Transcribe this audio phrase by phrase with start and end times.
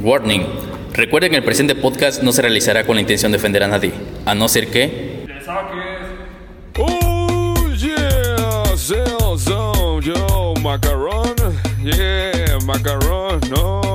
[0.00, 0.46] Warning.
[0.92, 3.92] Recuerden que el presente podcast no se realizará con la intención de ofender a nadie,
[4.24, 5.26] a no ser que...
[6.78, 8.36] Oh yeah,
[13.50, 13.86] no.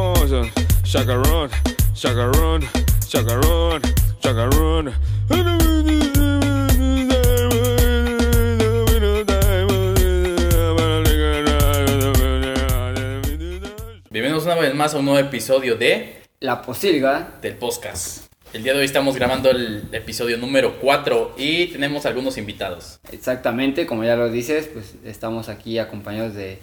[14.51, 16.23] Una vez más a un nuevo episodio de...
[16.41, 17.35] La posilga.
[17.41, 18.25] del podcast.
[18.51, 22.99] El día de hoy estamos grabando el episodio número 4 y tenemos algunos invitados.
[23.13, 26.59] Exactamente, como ya lo dices, pues estamos aquí acompañados de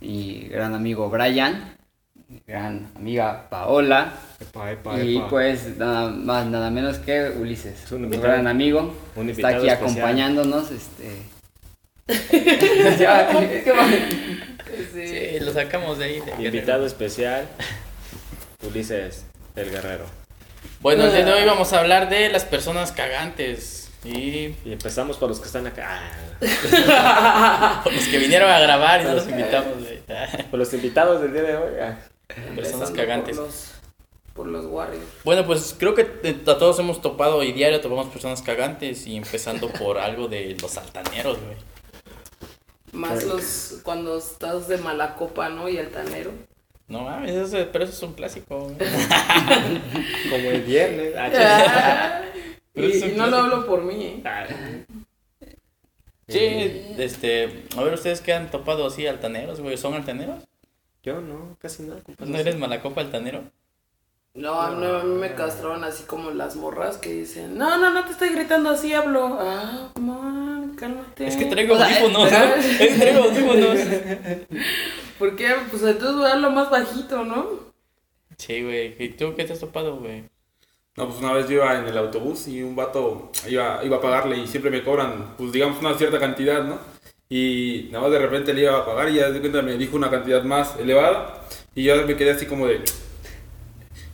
[0.00, 1.76] mi gran amigo Brian,
[2.28, 5.28] mi gran amiga Paola Epa, epa, y epa.
[5.28, 9.68] pues nada más, nada menos que Ulises, Es un invitado- gran amigo, un está aquí
[9.68, 9.76] especial.
[9.76, 11.24] acompañándonos, este...
[12.98, 13.28] Ya,
[14.92, 16.20] Sí, lo sacamos de ahí.
[16.20, 17.48] de Invitado especial,
[18.66, 19.24] Ulises
[19.56, 20.04] el Guerrero.
[20.80, 25.16] Bueno, el día de hoy vamos a hablar de las personas cagantes y Y empezamos
[25.16, 26.00] por los que están acá.
[26.40, 29.78] Ah, por los que vinieron a grabar y no los invitamos.
[29.82, 30.00] güey.
[30.50, 31.72] por los invitados del día de hoy.
[31.82, 31.98] ah.
[32.54, 33.36] Personas cagantes.
[33.36, 33.72] Por los,
[34.34, 35.04] por los Warriors.
[35.24, 39.16] Bueno, pues creo que eh, a todos hemos topado y diario topamos personas cagantes y
[39.16, 41.56] empezando por algo de los altaneros, güey.
[42.92, 45.68] Más los cuando estás de mala copa, ¿no?
[45.68, 46.32] Y altanero.
[46.88, 48.58] No mames, eso- pero eso es un clásico.
[50.30, 51.14] Como el viernes.
[51.16, 52.22] ah,
[52.74, 53.04] chis.
[53.04, 54.22] y, no lo hablo por mí, ¿eh?
[54.24, 54.46] Ah,
[56.28, 60.44] Sí, este, a ver ustedes qué han topado así altaneros, güey, ¿son altaneros?
[61.02, 62.02] Yo no, casi no.
[62.02, 62.30] compadre.
[62.30, 63.44] ¿No eres malacopa altanero?
[64.34, 67.90] No, a mí- a mí me castraron así como las morras que dicen, no, no,
[67.92, 69.36] no te estoy gritando así, hablo.
[69.40, 71.26] Ah, man, cálmate.
[71.26, 72.54] Es que traigo O sea, audífonos, ¿no?
[72.54, 73.78] Es que traigo audífonos.
[75.18, 75.54] ¿Por qué?
[75.70, 77.46] Pues entonces voy a hablar más bajito, ¿no?
[78.36, 80.22] Sí, güey, ¿y tú qué te has topado, güey?
[80.96, 84.00] No, pues una vez yo iba en el autobús y un vato iba, iba a
[84.00, 86.78] pagarle y siempre me cobran, pues digamos, una cierta cantidad, ¿no?
[87.28, 89.96] Y nada más de repente le iba a pagar y ya de cuenta me dijo
[89.96, 91.42] una cantidad más elevada
[91.74, 92.82] y yo me quedé así como de...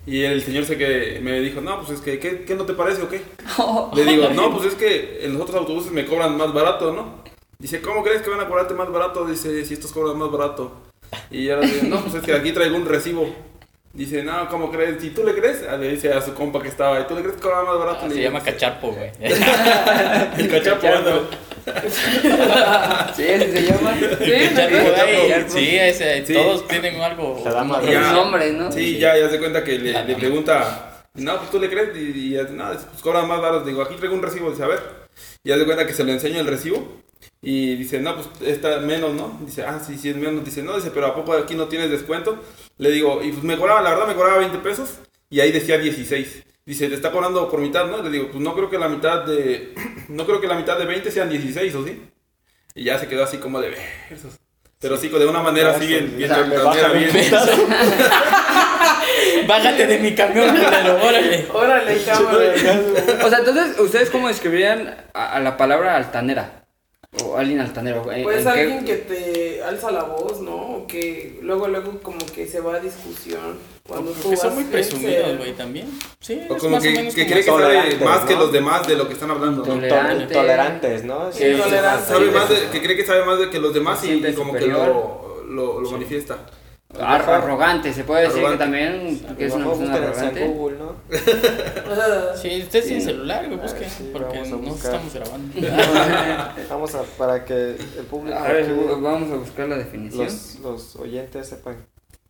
[0.06, 2.74] Y el señor se que me dijo, no, pues es que, ¿qué, qué no te
[2.74, 3.22] parece o qué?
[3.94, 7.24] Le digo, no, pues es que en los otros autobuses me cobran más barato, ¿no?
[7.58, 9.26] Dice, ¿cómo crees que van a cobrarte más barato?
[9.26, 10.72] Dice, si estos cobran más barato.
[11.30, 13.34] Y yo le digo, no, pues es que aquí traigo un recibo.
[13.94, 15.02] Dice, no, ¿cómo crees?
[15.04, 15.64] ¿Y tú le crees?
[15.70, 17.78] Ah, Le dice a su compa que estaba, ¿y tú le crees que cobra más
[17.78, 18.00] barato?
[18.02, 19.10] Ah, Le se llama cachapo, güey.
[19.20, 21.28] El cachapo, ando.
[21.64, 23.94] Sí, así se llama.
[23.98, 25.48] Sí, ¿no?
[25.48, 26.34] Sí, ese, Sí.
[26.34, 27.42] todos tienen algo.
[27.44, 28.72] Los nombres, ¿no?
[28.72, 31.96] Sí, ya, ya se cuenta que le, La le pregunta, no, pues tú le crees,
[31.96, 33.64] y, y ya, no, pues cobran más barato.
[33.64, 34.80] Digo, aquí traigo un recibo, dice, a ver.
[35.42, 37.02] Y ya se cuenta que se le enseño el recibo.
[37.40, 39.38] Y dice, no, pues está menos, ¿no?
[39.44, 40.44] Dice, ah, sí, sí es menos.
[40.44, 42.42] Dice, no, dice, pero ¿a poco aquí no tienes descuento?
[42.78, 44.98] Le digo, y pues me cobraba, la verdad me cobraba 20 pesos.
[45.30, 46.43] Y ahí decía 16.
[46.66, 48.02] Dice, te está cobrando por mitad, ¿no?
[48.02, 49.74] Le digo, pues no creo que la mitad de,
[50.08, 52.02] no creo que la mitad de 20 sean 16, ¿o sí?
[52.74, 53.76] Y ya se quedó así como de
[54.08, 54.34] versos.
[54.80, 56.30] Pero sí, de una manera así bien, bien.
[59.46, 61.46] Bájate de mi camión, culero, órale.
[61.52, 62.54] Órale, cámara.
[63.24, 66.63] O sea, entonces, ¿ustedes cómo describirían a, a la palabra altanera?
[67.22, 68.10] O alguien altanero.
[68.10, 70.54] ¿En- Pues en qué- alguien que te alza la voz, ¿no?
[70.78, 73.58] O que luego, luego como que se va a discusión.
[73.86, 75.86] Cuando tú son vas muy a presumidos, güey, también.
[76.20, 78.40] Sí, O como que, que como cree que sabe más que ¿no?
[78.40, 79.74] los demás de lo que están hablando, ¿no?
[79.74, 80.22] Tolerante.
[80.24, 81.30] Intolerantes, ¿no?
[81.32, 82.06] Sí, intolerante.
[82.08, 84.52] Sabe más de, que cree que sabe más de que los demás y, y como
[84.54, 84.88] que superior.
[84.88, 86.38] lo, lo, lo manifiesta.
[87.00, 88.58] Ar- arrogante, se puede decir Arrogante.
[88.58, 90.46] que también que es una persona arrogante.
[90.48, 90.94] Google, ¿no?
[92.40, 94.94] Sí, ustedes tienen celular, güey, busquen, sí, porque vamos a no buscar.
[94.94, 96.54] estamos grabando.
[96.70, 100.24] Vamos a, para que el público, A ver, aquí, vamos a buscar la definición.
[100.24, 101.76] los, los oyentes sepan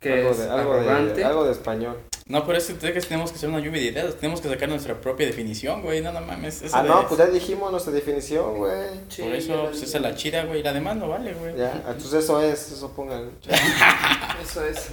[0.04, 1.15] que algo, es de, algo, arrogante.
[1.15, 1.97] de, algo de español.
[2.26, 4.94] No, pero es que tenemos que hacer una lluvia de ideas, tenemos que sacar nuestra
[4.98, 6.62] propia definición, güey, no, no mames.
[6.62, 8.88] Esa Ah, de- no, pues ya dijimos nuestra definición, güey.
[9.10, 11.54] sí, Por eso, pues esa es la chida, güey, la demás no vale, güey.
[11.56, 13.31] Ya, entonces eso es, eso pongan.
[14.43, 14.88] Eso es.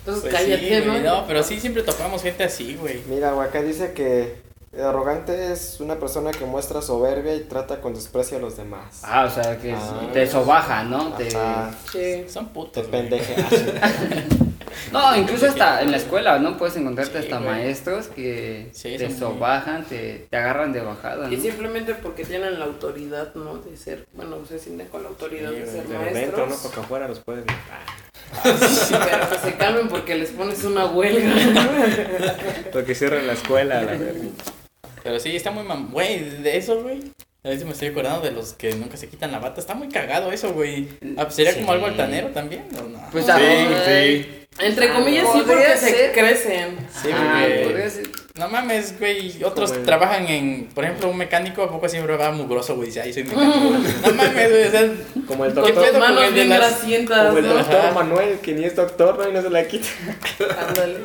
[0.00, 1.20] Entonces Pues cállate, sí, güey, ¿no?
[1.20, 3.02] no, pero sí siempre topamos gente así, güey.
[3.08, 4.36] Mira, güey, acá dice que
[4.72, 9.00] el arrogante es una persona que muestra soberbia y trata con desprecio a los demás.
[9.02, 10.08] Ah, o sea, que es- Ah.
[10.14, 11.12] te sobaja, ¿no?
[11.14, 11.30] Te...
[11.92, 12.24] Sí.
[12.28, 13.02] Son te putos, güey.
[13.02, 13.34] pendeje.
[14.92, 16.56] No, incluso hasta en la escuela, ¿no?
[16.56, 17.48] Puedes encontrarte Sí, hasta güey.
[17.50, 22.64] maestros que Sí, te sobajan, te, te agarran de bajada, Y simplemente porque tienen la
[22.66, 23.56] autoridad, ¿no?
[23.58, 26.14] De ser, bueno, se sienten con la autoridad Sí, de ser De maestros.
[26.20, 26.56] dentro, ¿no?
[26.62, 27.44] Porque afuera los pueden.
[28.44, 31.32] Sí, pero que se calmen porque les pones una huelga.
[32.72, 34.12] Porque cierran la escuela, la verga.
[35.02, 35.90] Pero sí, está muy mam...
[35.90, 37.00] Güey, de eso, güey.
[37.42, 39.60] A veces me estoy acordando de los que nunca se quitan la bata.
[39.60, 40.88] Está muy cagado eso, güey.
[41.16, 41.60] Ah, pues, ¿Sería Sí.
[41.60, 42.64] como algo altanero también?
[42.78, 43.00] ¿o no?
[43.10, 43.32] Pues Sí,
[43.86, 44.39] sí.
[44.58, 46.12] Entre Ah, comillas sí podría porque se ser.
[46.12, 46.78] crecen.
[47.02, 48.02] Sí, Ah, porque-.
[48.34, 49.42] No mames, güey.
[49.44, 52.86] Otros el- trabajan en, por ejemplo, un mecánico, ¿a poco siempre va mugroso, güey?
[52.88, 53.58] Dice, ay, soy mecánico.
[54.06, 54.64] no mames, güey.
[54.66, 54.90] O sea,
[55.26, 57.46] Como el Con ¿Qué tus pedo con manos el de bien las- grasientas, Como el
[57.46, 57.54] ¿no?
[57.54, 57.92] doctor Ajá.
[57.92, 59.28] Manuel, que ni es doctor, ¿no?
[59.28, 59.88] Y no se la quita.
[60.68, 60.98] Ándale.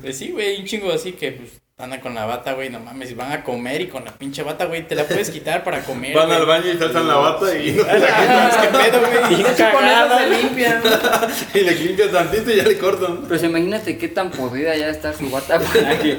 [0.00, 1.50] pues sí, güey, un chingo así que pues,
[1.80, 2.70] andan con la bata, güey.
[2.70, 5.64] No mames, van a comer y con la pinche bata, güey, te la puedes quitar
[5.64, 6.14] para comer.
[6.14, 6.38] Van güey.
[6.38, 9.40] al baño y se alzan la bata y, Ah, ¿Qué pedo, güey?
[9.40, 10.82] Hecho, con eso se limpian.
[11.54, 13.22] y le limpian tantito y ya le cortan.
[13.28, 15.60] Pero imagínate qué tan podrida ya está su bata
[16.02, 16.18] que.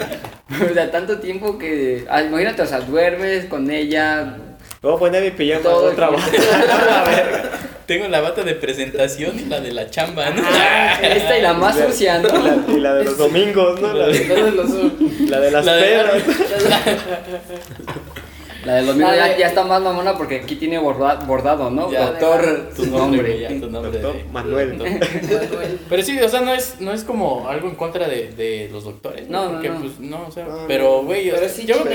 [0.69, 2.05] O sea, tanto tiempo que.
[2.09, 4.35] ah, imagínate, o sea, duermes con ella.
[4.81, 6.31] Voy a poner mi pijama Todo otra el- bata.
[7.85, 10.41] Tengo la bata de presentación y la de la chamba, ¿no?
[11.03, 12.29] Esta y la más sucia, Y ¿no?
[12.29, 13.91] la, y la de los domingos, ¿no?
[13.93, 14.69] La de, Entonces los
[15.29, 16.11] la de las La de- pedas.
[18.65, 21.69] La del domingo La ya, de- ya está más mamona porque aquí tiene borda- bordado,
[21.71, 21.91] ¿no?
[21.91, 22.07] Ya.
[22.11, 23.91] Doctor, Tu nombre, ya, tu nombre.
[23.99, 24.73] Doctor de- Manuel.
[24.77, 25.79] Manuel.
[25.89, 28.83] Pero sí, o sea, no es, no es como algo en contra de, de los
[28.83, 29.27] doctores.
[29.29, 29.79] No, no, porque, no.
[29.79, 31.75] pues, no, o sea, No, pero, güey, o Pero sea, sí, yo-.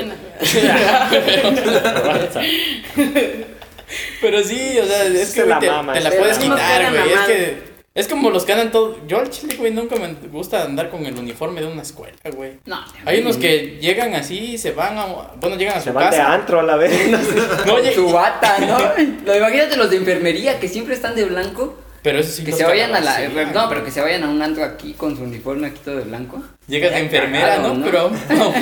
[4.21, 7.13] Pero sí, o sea, es que, te, mama, te la puedes quitar, güey.
[7.13, 8.99] Es que es como los que andan todo.
[9.09, 12.59] Yo al chile, güey, nunca me gusta andar con el uniforme de una escuela, güey.
[12.67, 15.07] No, Hay unos que llegan así y se van a.
[15.41, 17.11] Bueno, llegan a Se su van de antro a la vez.
[17.11, 17.35] No sé.
[17.67, 18.79] No, oye, Su bata, ¿no?
[19.25, 21.75] Lo imagínate los de enfermería que siempre están de blanco.
[22.03, 23.29] pero eso sí Que se vayan a la.
[23.55, 26.05] No, pero que se vayan a un antro aquí con su uniforme aquí todo de
[26.05, 26.43] blanco.
[26.69, 27.79] Llegas de enfermera, cagado, ¿no?
[27.79, 27.85] ¿no?
[27.87, 28.11] Pero.
[28.37, 28.53] no.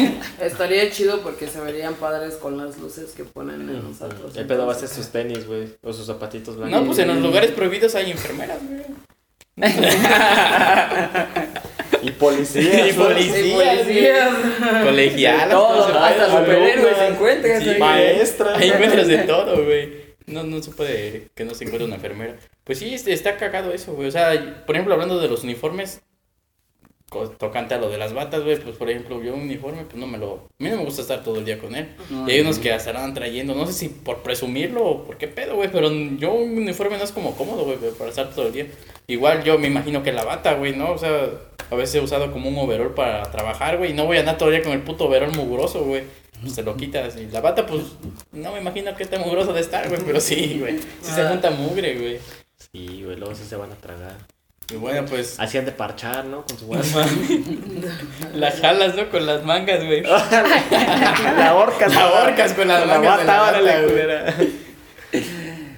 [0.40, 4.36] Estaría chido porque se verían padres con las luces que ponen en los altos.
[4.36, 5.74] El pedo va a ser sus tenis, güey.
[5.82, 6.80] O sus zapatitos blancos.
[6.80, 8.82] No, pues en los lugares prohibidos hay enfermeras, güey.
[12.04, 12.94] Y policías.
[12.94, 13.04] Y ¿no?
[13.04, 14.34] policías.
[14.84, 15.50] Colegialas.
[15.50, 16.04] Todo, se puede.
[16.04, 17.62] hasta superhéroes alumnas, se encuentran.
[17.62, 17.70] sí.
[17.78, 18.58] Maestras.
[18.58, 20.04] Ahí encuentras de todo, güey.
[20.26, 22.36] No, no se puede que no se encuentre una enfermera.
[22.64, 24.08] Pues sí, este, está cagado eso, güey.
[24.08, 26.02] O sea, por ejemplo, hablando de los uniformes,
[27.38, 30.06] tocante a lo de las batas, güey, pues por ejemplo, yo un uniforme, pues no
[30.06, 30.34] me lo...
[30.34, 31.88] A mí no me gusta estar todo el día con él.
[32.10, 32.44] No, y hay no.
[32.44, 35.70] unos que hasta andan trayendo, no sé si por presumirlo o por qué pedo, güey,
[35.70, 38.66] pero yo un uniforme no es como cómodo, güey, para estar todo el día.
[39.06, 40.92] Igual yo me imagino que la bata, güey, ¿no?
[40.92, 41.28] O sea,
[41.70, 44.38] a veces he usado como un overall para trabajar, güey, y no voy a andar
[44.38, 46.02] todo el día con el puto overall mugroso, güey.
[46.40, 47.16] Pues te lo quitas.
[47.16, 47.82] Y la bata, pues,
[48.32, 50.78] no me imagino que esté mugroso de estar, güey, pero sí, güey.
[50.78, 52.18] Sí se junta mugre, güey.
[52.72, 54.16] Sí, güey, luego sí se van a tragar.
[54.72, 56.44] Y bueno, pues, Hacían de parchar, ¿no?
[56.46, 56.98] Con su guasa.
[56.98, 58.34] mames.
[58.34, 59.10] la jalas, ¿no?
[59.10, 60.02] Con las mangas, güey.
[60.02, 61.88] la horca.
[61.88, 63.84] La horcas con las Con la mangas la bata, güey.
[63.86, 64.34] culera.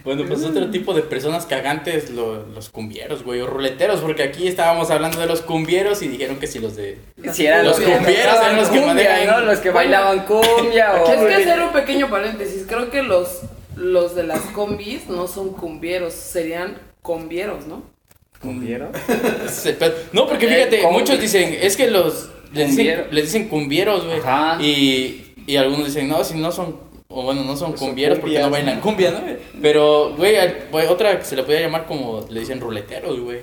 [0.05, 4.47] Bueno, pues otro tipo de personas cagantes, lo- los cumbieros, güey, o ruleteros, porque aquí
[4.47, 7.01] estábamos hablando de los cumbieros y dijeron que si los de...
[7.33, 9.41] Si eran Los los, cumbieros eran los que cumbia, manejan- ¿no?
[9.41, 11.11] Los que bailaban cumbia o...
[11.13, 12.65] Es que hacer un pequeño paréntesis.
[12.69, 13.41] Creo que los,
[13.75, 17.83] los de las combis no son cumbieros, serían combieros, ¿no?
[18.41, 18.91] Pero-
[20.13, 22.31] No, porque Eh, fíjate, muchos dicen, es que los...
[22.53, 23.05] Les dicen, Cumbiero.
[23.11, 24.19] les dicen cumbieros, güey.
[24.21, 24.63] Ajá.
[24.63, 26.85] Y, y algunos dicen, no, si no son...
[27.09, 29.21] O bueno, no son Pues son cumbieros porque no bailan cumbia, ¿no?
[29.63, 30.37] Pero, güey,
[30.89, 33.41] otra que se le podría llamar como, le dicen ruleteros, güey.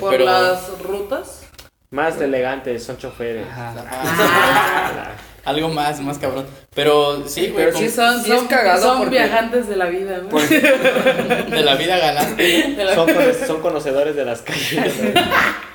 [0.00, 1.42] Por Pero- las rutas.
[1.90, 3.46] Más elegantes, son choferes.
[3.46, 3.74] Ajá.
[3.88, 5.12] Ajá.
[5.44, 6.46] Algo más, más cabrón.
[6.74, 10.18] Pero sí, güey, Pero sí son, Sí son, cagado son porque- viajantes de la vida,
[10.22, 10.38] ¿no?
[11.56, 12.74] De la vida galante.
[12.78, 14.92] La- Son, cono- son conocedores de las calles.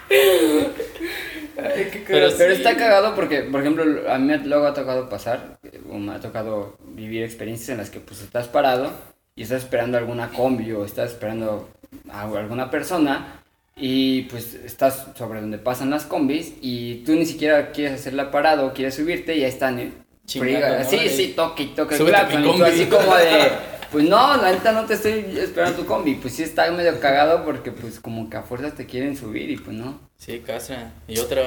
[0.07, 2.43] Pero, Pero sí.
[2.57, 5.57] está cagado porque, por ejemplo, a mí luego ha tocado pasar,
[5.91, 8.91] o me ha tocado vivir experiencias en las que pues estás parado
[9.35, 11.69] y estás esperando alguna combi o estás esperando
[12.09, 13.41] a alguna persona
[13.79, 18.73] y pues estás sobre donde pasan las combis y tú ni siquiera quieres hacerla parado,
[18.73, 19.91] quieres subirte y ya están eh.
[20.25, 21.09] Sí, Ahí.
[21.09, 21.95] sí, toque y toque.
[21.95, 23.51] el claxon, y tú así como de,
[23.91, 26.15] pues no, la neta no te estoy esperando tu combi.
[26.15, 29.57] Pues sí está medio cagado porque pues como que a fuerzas te quieren subir y
[29.57, 29.99] pues no.
[30.17, 30.91] Sí, castra.
[31.07, 31.41] Y otra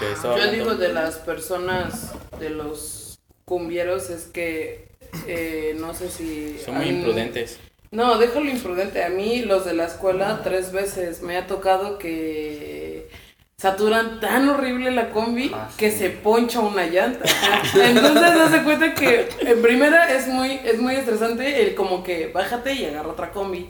[0.00, 4.88] que estaba Yo hablando- digo de las personas, de los cumbieros, es que
[5.26, 6.56] eh, no sé si...
[6.64, 7.58] Son muy han- imprudentes.
[7.92, 9.04] No, déjalo imprudente.
[9.04, 13.08] A mí los de la escuela tres veces me ha tocado que
[13.58, 15.76] saturan tan horrible la combi Ah, sí.
[15.76, 17.24] que se poncha una llanta.
[17.74, 22.72] Entonces hace cuenta que en primera es muy, es muy estresante el como que bájate
[22.72, 23.68] y agarra otra combi.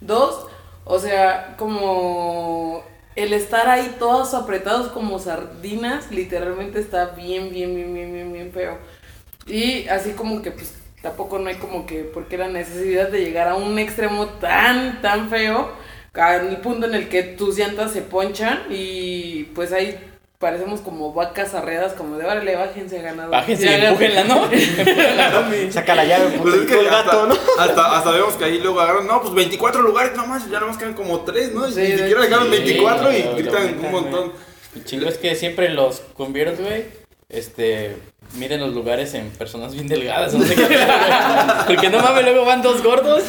[0.00, 0.46] Dos,
[0.84, 2.84] o sea, como
[3.16, 8.52] el estar ahí todos apretados como sardinas, literalmente está bien, bien, bien, bien, bien, bien
[8.52, 8.78] feo.
[9.46, 13.48] Y así como que pues tampoco no hay como que porque la necesidad de llegar
[13.48, 15.72] a un extremo tan, tan feo,
[16.14, 19.98] al punto en el que tus llantas se ponchan y pues ahí
[20.42, 23.30] parecemos como vacas arreadas, como de órale, bájense ganado.
[23.30, 24.50] Bájense y empújenla, ¿no?
[25.70, 27.34] Saca la llave, Pues es puto, que el hasta, gato, ¿no?
[27.58, 30.94] hasta, hasta vemos que ahí luego agarran, no, pues 24 lugares nomás, ya nomás quedan
[30.94, 31.70] como 3, ¿no?
[31.70, 34.32] Sí, ni siquiera sí, 24 y gritan un montón.
[34.74, 36.86] El chingo es que siempre los cumbieros, güey,
[37.28, 37.96] este,
[38.34, 40.66] miden los lugares en personas bien delgadas, no sé qué.
[41.66, 43.22] Porque no mames, luego van dos gordos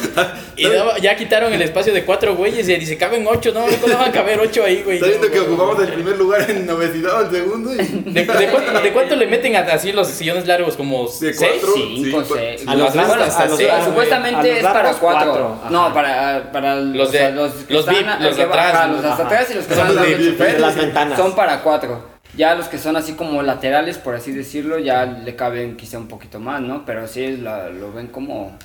[0.56, 3.98] y no- ya quitaron el espacio de cuatro güeyes y dice, caben ocho, no, no
[3.98, 4.96] van a caber ocho ahí, güey.
[4.96, 8.26] Está viendo que No, ocupamos el primer lugar en obesidad al segundo y ¿De, de
[8.50, 10.76] cuánto, de cuánto le meten así los sillones largos?
[10.76, 11.36] ¿Como De seis?
[11.60, 11.74] cuatro.
[11.74, 12.62] Cinco, Sí, seis.
[12.66, 15.32] a los lados, hasta los lados, supuestamente a los es para cuatro.
[15.32, 15.58] cuatro.
[15.70, 18.92] No, para, para Los o de- sea, los, los están- VIP, los que atrás, ¿no?
[18.94, 19.34] los de hasta Ajá.
[19.34, 21.18] atrás y los que Son los las ventanas.
[21.18, 22.13] Son para cuatro.
[22.36, 26.08] Ya los que son así como laterales, por así decirlo, ya le caben quizá un
[26.08, 26.84] poquito más, ¿no?
[26.84, 28.56] Pero sí la- lo ven como,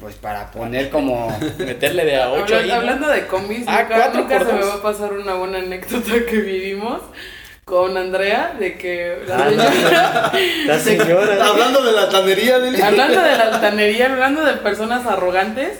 [0.00, 1.28] pues para poner como...
[1.58, 2.74] Meterle de a ocho Habla- ahí, ¿no?
[2.74, 4.68] Hablando de combis, Ah, nunca, cuatro nunca por se me dos.
[4.70, 7.00] va a pasar una buena anécdota que vivimos
[7.64, 10.32] con Andrea, de que la Ah, señora-
[10.66, 11.46] La señora.
[11.46, 12.80] Hablando de la tanería, Lili.
[12.82, 15.78] hablando de la altanería, hablando de personas arrogantes,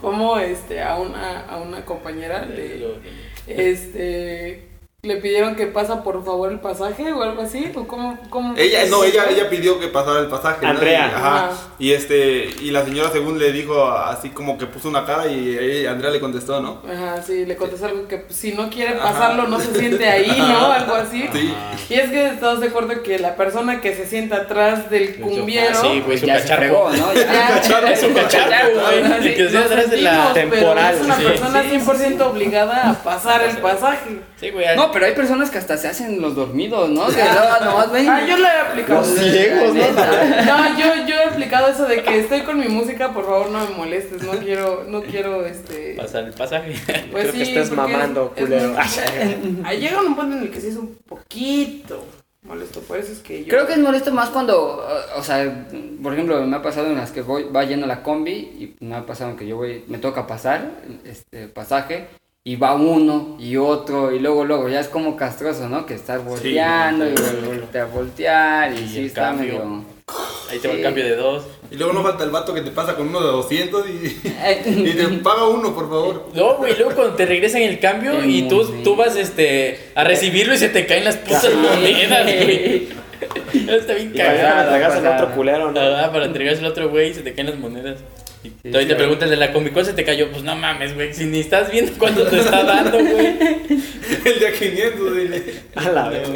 [0.00, 2.84] como este a una, a una compañera le,
[3.48, 4.67] este
[5.02, 8.80] le pidieron que pasa por favor el pasaje o algo así, o cómo, cómo Ella,
[8.90, 10.58] no, ella, ella pidió que pasara el pasaje.
[10.60, 10.70] ¿no?
[10.70, 11.08] Andrea.
[11.08, 11.50] Y, ajá.
[11.78, 15.86] Y este, y la señora según le dijo así como que puso una cara y
[15.86, 16.82] Andrea le contestó, ¿no?
[16.92, 19.12] Ajá, sí, le contestó algo que pues, si no quiere Ajá.
[19.12, 20.72] pasarlo no se siente ahí, ¿no?
[20.72, 21.28] Algo así.
[21.32, 21.54] Sí.
[21.90, 25.80] Y es que estamos de acuerdo que la persona que se sienta atrás del cumbiero.
[25.80, 26.90] Sí, güey, su ya se ¿no?
[27.14, 28.16] Ya, Ya, Es un.
[28.18, 29.34] El Sí.
[29.36, 31.22] que se lo atrás de la temporal, Es una sí.
[31.22, 34.22] persona Sí, 100% obligada a pasar el pasaje.
[34.40, 34.76] Sí, güey.
[34.76, 37.06] No, pero hay personas que hasta se hacen los dormidos, ¿no?
[37.08, 38.08] Que luego nomás ven...
[38.08, 39.00] Ah, yo lo he aplicado.
[39.00, 39.82] Los ciegos, ¿no?
[39.82, 43.60] No, yo, yo he aplicado eso de que estoy con mi música, por favor no
[43.68, 45.94] me molestes, no quiero, no quiero este.
[45.96, 46.74] Pasar el pasaje.
[47.10, 48.68] Pues Creo que estás mamando, es culero.
[48.70, 52.04] muy- Ahí llega un punto en el que sí es un poquito
[52.42, 53.48] molesto, por eso es que yo.
[53.50, 54.82] Creo que es molesto más cuando,
[55.16, 55.66] o sea,
[56.02, 58.94] por ejemplo, me ha pasado en las que voy, va yendo la combi y me
[58.96, 60.70] ha pasado que yo voy, me toca pasar
[61.04, 62.06] este pasaje
[62.48, 65.84] y va uno y otro y luego, luego, ya es como castroso, ¿no?
[65.84, 67.12] Que estás volteando y
[67.46, 69.52] voltear a voltear y, Y sí está cambio.
[69.52, 69.84] medio...
[70.50, 71.44] Ahí te va el cambio de dos.
[71.70, 74.06] Y luego no falta el vato que te pasa con uno de 200 y,
[74.66, 76.28] y te paga uno, por favor.
[76.32, 78.80] No, güey, luego cuando te regresan el cambio Sí, y tú, sí.
[78.82, 82.88] tú vas este, a recibirlo y se te caen las putas monedas, güey.
[83.68, 85.16] Está bien Y para al pasada.
[85.16, 85.80] otro culero, ¿no?
[85.80, 87.98] Ah, para entregarse al otro güey y se te caen las monedas.
[88.44, 90.30] Y Sí, todavía sí, te el de la Comic ¿cuál se te cayó?
[90.30, 93.36] Pues no mames, güey, si ni estás viendo cuánto te está dando, güey.
[94.24, 95.54] El de a 500, dile.
[95.74, 96.28] A la vez.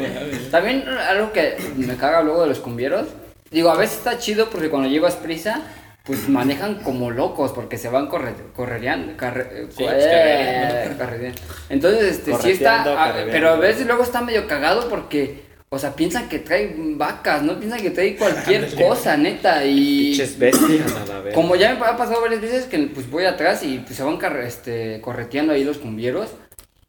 [0.51, 3.07] También algo que me caga luego de los cumbieros,
[3.51, 5.61] digo, a veces está chido porque cuando llevas prisa,
[6.03, 11.31] pues manejan como locos porque se van corre, correreando, carre- eh, Sí, pues, eh.
[11.69, 13.31] Entonces, este, sí está, ah, carrereando.
[13.31, 15.42] pero a veces luego está medio cagado porque,
[15.73, 20.09] o sea, piensan que trae vacas, no piensan que trae cualquier cosa, neta, y...
[20.11, 21.33] Pinches bestias, a la vez.
[21.33, 24.19] Como ya me ha pasado varias veces que pues voy atrás y pues se van
[24.45, 26.29] este, correteando ahí los cumbieros.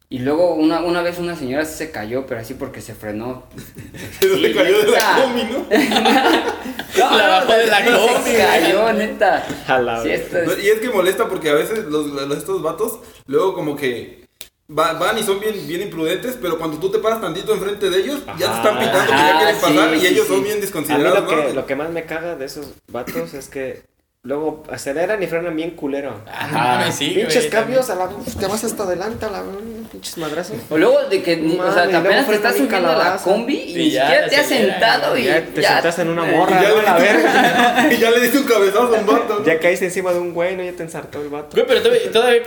[0.07, 3.45] Y luego una, una vez una señora sí se cayó, pero así porque se frenó.
[4.21, 5.65] Sí, le cayó de la combi, ¿no?
[6.99, 9.45] No, La bajó de la sí combi, Se cayó, neta.
[9.67, 10.31] A la Sí, vez.
[10.31, 14.24] es- Y es que molesta porque a veces los, los- estos vatos luego como que
[14.67, 18.21] van y son bien, bien imprudentes, pero cuando tú te paras tantito enfrente de ellos,
[18.37, 20.33] ya te están pitando que ya quieren sí, pasar y ellos sí.
[20.33, 23.33] son bien A mí desconsiderados, lo que, lo que más me caga de esos vatos
[23.33, 23.83] es que
[24.25, 26.19] luego aceleran y frenan bien culero.
[26.27, 27.21] Ah, no mames, sí, güey.
[27.27, 29.43] Pinches cambios a la te vas hasta adelante a la
[29.91, 30.57] pinches madrazos.
[30.69, 33.71] O luego de que, ni- o sea, apenas te estás subiendo a la combi y,
[33.71, 36.61] Y ni ya siquiera te has sentado y Ya te sentaste en una Y morra,
[36.61, 36.75] ya, ¿no?
[36.77, 37.87] le La verga.
[37.93, 39.39] y ya le diste un cabezazo a un vato.
[39.39, 39.45] ¿no?
[39.45, 40.63] Ya caíste encima de un güey, ¿no?
[40.63, 41.49] Ya te ensartó el vato.
[41.53, 42.41] Güey, pero todavía, todavía,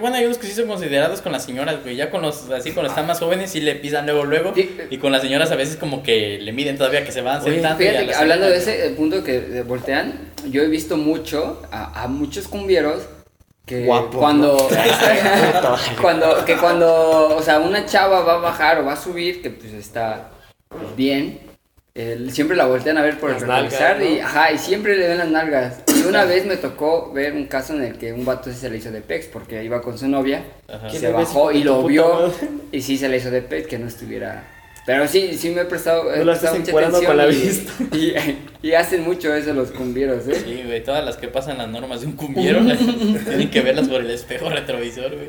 [0.00, 1.96] bueno, hay unos que sí son considerados con las señoras, güey.
[1.96, 4.52] Ya con los, así, cuando están más jóvenes, sí le pisan luego, luego.
[4.54, 4.76] Sí.
[4.90, 7.82] Y con las señoras a veces como que le miden todavía que se van sentando.
[7.82, 10.14] y fíjate ya hablando de ese eh, punto que eh, voltean,
[10.48, 13.02] yo he visto mucho a, a muchos cumbieros
[13.66, 14.68] que cuando ¿no?
[16.00, 19.50] cuando que cuando o sea una chava va a bajar o va a subir que
[19.50, 20.30] pues está
[20.68, 21.40] pues, bien
[21.94, 24.96] eh, siempre la voltean a ver por el Las nalgas, retrovisor y ajá y siempre
[24.96, 28.12] le ven las nalgas y una vez me tocó ver un caso en el que
[28.12, 30.86] un vato sí se le hizo de pex porque iba con su novia Ajá.
[30.86, 32.48] y ¿Quién se bajó y lo vio madre?
[32.70, 34.44] y sí se le hizo de pex que no estuviera
[34.86, 37.34] pero sí, sí me he prestado, he No lo prestado mucha atención con la y-
[37.34, 37.72] vista.
[38.62, 40.42] y, y hacen mucho eso los cumbieros, ¿eh?
[40.44, 42.78] Sí, güey, todas las que pasan las normas de un cumbiero las-
[43.24, 45.28] tienen que verlas por el espejo retrovisor, güey.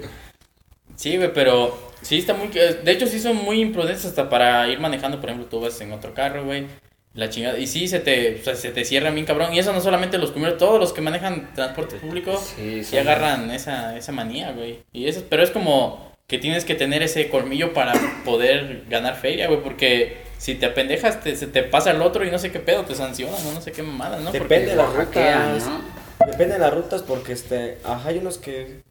[0.96, 2.48] Sí, güey, pero sí está muy...
[2.48, 5.92] De hecho, sí son muy imprudentes hasta para ir manejando, por ejemplo, tú vas en
[5.92, 6.66] otro carro, güey.
[7.14, 7.58] La chingada.
[7.58, 9.54] Y sí, se te, o sea, se te cierran bien cabrón.
[9.54, 13.00] Y eso no solamente los cumbieros, todos los que manejan transporte público Sí, sí son-
[13.00, 14.80] agarran esa, esa manía, güey.
[14.94, 17.93] Y eso, pero es como que tienes que tener ese colmillo para
[18.25, 22.31] poder ganar feria, güey, porque si te apendejas, te, se te pasa el otro y
[22.31, 24.25] no sé qué pedo, te sancionan, no, no sé qué mamada, ¿no?
[24.25, 25.65] Porque- Depende de las rutas.
[25.67, 26.25] ¿no?
[26.29, 28.81] Depende de las rutas porque este, ajá, hay unos que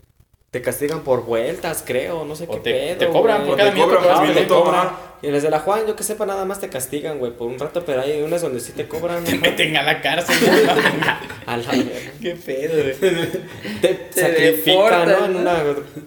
[0.50, 2.98] te castigan por vueltas, creo, no sé O qué te- pedo.
[3.00, 4.88] te cobran por cada te minuto cobran te cobran.
[5.20, 7.48] Y en las de la Juan, yo que sepa, nada más te castigan, güey, por
[7.48, 9.24] un rato, pero hay unas donde sí te cobran.
[9.24, 10.36] Te meten a la cárcel.
[11.46, 11.72] A la.
[12.20, 12.94] Qué pedo, güey.
[13.80, 15.24] Te, Te sacrifican, ¿no?
[15.26, 15.62] En una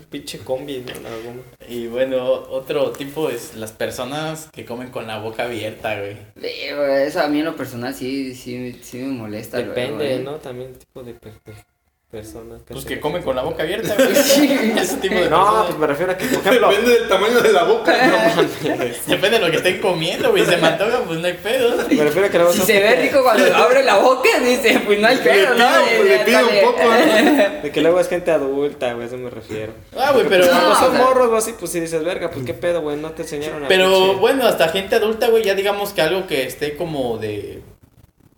[0.10, 0.92] pinche combi, ¿no?
[0.92, 1.42] En alguna.
[1.68, 6.18] Y bueno, otro tipo es las personas que comen con la boca abierta, güey.
[6.42, 9.58] Eso a mí en lo personal sí, sí, sí me molesta.
[9.58, 10.20] Depende.
[10.20, 10.36] ¿no?
[10.36, 11.14] También el tipo de
[12.10, 12.62] personas.
[12.68, 14.12] Pues que comen con la boca abierta, güey.
[14.80, 15.66] Ese tipo de No, personas.
[15.68, 17.94] pues me refiero a que, por ejemplo, Depende del tamaño de la boca.
[19.08, 20.44] Depende de lo que estén comiendo, güey.
[20.44, 21.78] Si se me antoja, pues no hay pedo.
[21.78, 24.82] me refiero a que luego Si son se ve rico cuando abre la boca, dice,
[24.86, 25.66] pues no hay pedo, ¿no?
[25.68, 27.62] pido- le pido un poco, ¿no?
[27.62, 29.74] De que luego es gente adulta, güey, a eso me refiero.
[29.98, 30.48] Ah, güey, pero.
[30.48, 33.12] Cuando No, son morros o así, pues si dices, verga, pues qué pedo, güey, no
[33.12, 36.76] te enseñaron a Pero bueno, hasta gente adulta, güey, ya digamos que algo que esté
[36.76, 37.62] como de.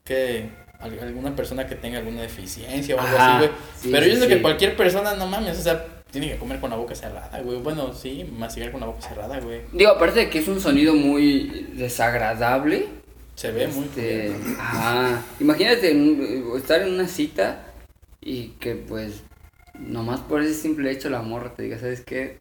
[0.04, 3.59] que al- alguna persona que tenga alguna deficiencia o algo Ajá, así, güey.
[3.81, 4.35] sí, Pero sí, yo siento sí.
[4.35, 7.59] que cualquier persona, no mames, o sea, tiene que comer con la boca cerrada, güey.
[7.59, 9.61] Bueno, sí, masticar con la boca cerrada, güey.
[9.71, 12.88] Digo, aparte de que es un sonido muy desagradable.
[13.35, 13.85] Se ve muy.
[13.85, 15.23] Este, ajá.
[15.39, 17.65] Imagínate en- estar en una cita
[18.19, 19.23] y que pues
[19.79, 22.40] nomás por ese simple hecho la morra te diga, ¿sabes qué?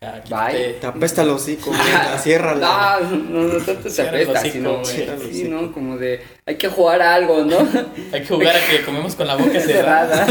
[0.00, 0.74] Ah, Bye.
[0.74, 1.80] Te apesta el hocico, güey,
[2.22, 3.00] ciérrala.
[3.02, 5.48] No, no, no tanto te apesta, sino, sí.
[5.48, 5.72] ¿no?
[5.72, 7.58] Como de, hay que jugar a algo, ¿no?
[8.12, 10.24] Hay que jugar a que comemos con la boca cerrada.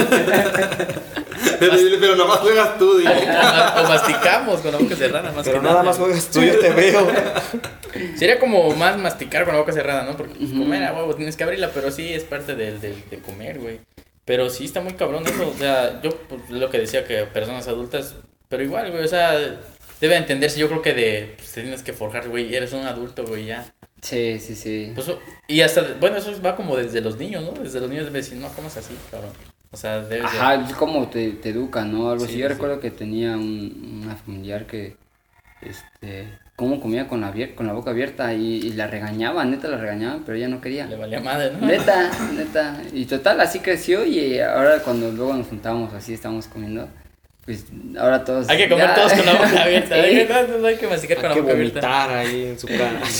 [1.59, 3.11] Pero, pero nada más juegas tú, digo.
[3.11, 6.69] o masticamos con la boca cerrada, más Pero que nada más juegas tú, yo te
[6.69, 7.07] veo.
[8.15, 10.15] Sería como más masticar con la boca cerrada, ¿no?
[10.15, 13.19] Porque pues, comer a huevo tienes que abrirla, pero sí es parte del, del, de
[13.19, 13.79] comer, güey.
[14.25, 15.49] Pero sí está muy cabrón eso.
[15.49, 18.15] O sea, yo pues, lo que decía que personas adultas,
[18.49, 19.33] pero igual, güey, o sea,
[20.01, 20.59] debe entenderse.
[20.59, 23.65] Yo creo que de, pues, te tienes que forjar, güey, eres un adulto, güey, ya.
[24.01, 24.91] Sí, sí, sí.
[24.95, 25.11] Pues,
[25.47, 27.51] y hasta, bueno, eso va como desde los niños, ¿no?
[27.63, 29.31] Desde los niños debe decir, no, comas así, cabrón.
[29.71, 32.09] O sea, debes de- Ajá, es como te, te educan, ¿no?
[32.11, 32.37] Algo Sí, así.
[32.39, 32.53] Yo sí.
[32.53, 34.95] recuerdo que tenía un, una familiar que,
[35.61, 39.77] este, cómo comía con la, con la boca abierta y, y la regañaban, neta la
[39.77, 40.85] regañaban, pero ella no quería.
[40.85, 41.65] le valía madre, ¿no?
[41.65, 42.81] Neta, neta.
[42.93, 46.87] Y total, así creció y ahora cuando luego nos juntábamos así, estábamos comiendo,
[47.47, 47.65] pues
[47.97, 48.47] ahora todos...
[48.49, 49.95] Hay que comer ya- todos con la boca abierta.
[49.95, 50.01] Sí.
[50.01, 51.79] Hay que, no, no hay que masticar con Hay la que boca abierta.
[51.81, 53.01] vomitar ahí en su cara.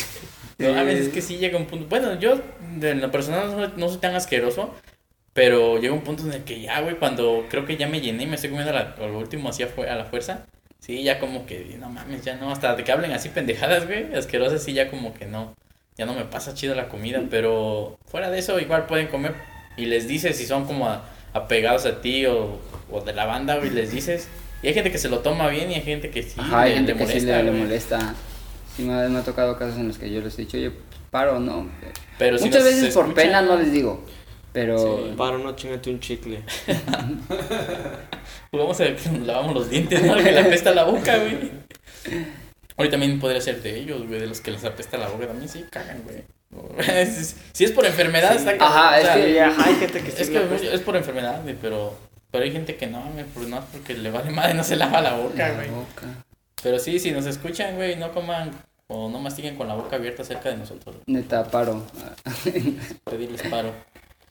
[0.59, 1.85] No, a veces es que sí llega un punto.
[1.87, 2.39] Bueno, yo
[2.77, 4.73] de en lo personal no, no soy tan asqueroso,
[5.33, 8.23] pero llega un punto en el que ya, güey, cuando creo que ya me llené
[8.23, 10.47] y me estoy comiendo la- lo último así a, fu- a la fuerza,
[10.79, 14.15] sí, ya como que, no mames, ya no, hasta de que hablen así pendejadas, güey,
[14.15, 15.53] asquerosas, sí, ya como que no,
[15.95, 19.35] ya no me pasa chido la comida, pero fuera de eso igual pueden comer
[19.77, 21.05] y les dices si son como a-
[21.37, 22.59] apegados a ti o,
[22.91, 24.27] o de la banda, güey, les dices.
[24.63, 26.71] Y hay gente que se lo toma bien y hay gente que sí, Ajá, hay
[26.71, 28.15] le- gente le que sí molesta, le, molesta.
[28.75, 30.71] Sí, me ha, me ha tocado casos en los que yo les he dicho, oye,
[31.11, 31.69] paro, ¿no?
[32.17, 34.03] Pero si Muchas veces por pena no les digo,
[34.53, 35.15] pero...
[35.15, 36.41] Para, no chingate un chicle.
[38.51, 40.15] Jugamos a que nos lavamos los dientes, ¿no?
[40.15, 41.51] Que le apesta la boca, güey.
[42.77, 45.27] Hoy también podría ser de ellos, güey, de los que les apesta la boca.
[45.27, 46.23] También sí cagan, güey.
[47.53, 48.77] Si es por enfermedad, está cabrón.
[48.77, 51.55] Ajá, o es que- ajá, hay gente que sí es que es por enfermedad, güey,
[51.61, 51.93] pero,
[52.31, 55.01] pero hay gente que no, güey, por no, porque le vale madre, no se lava
[55.01, 55.69] la boca, La güey.
[55.69, 56.03] boca.
[56.63, 58.51] Pero sí, si nos escuchan, güey, no coman
[58.87, 60.95] o no mastiquen con la boca abierta cerca de nosotros.
[61.05, 61.83] Neta, paro.
[63.03, 63.73] Pedirles paro.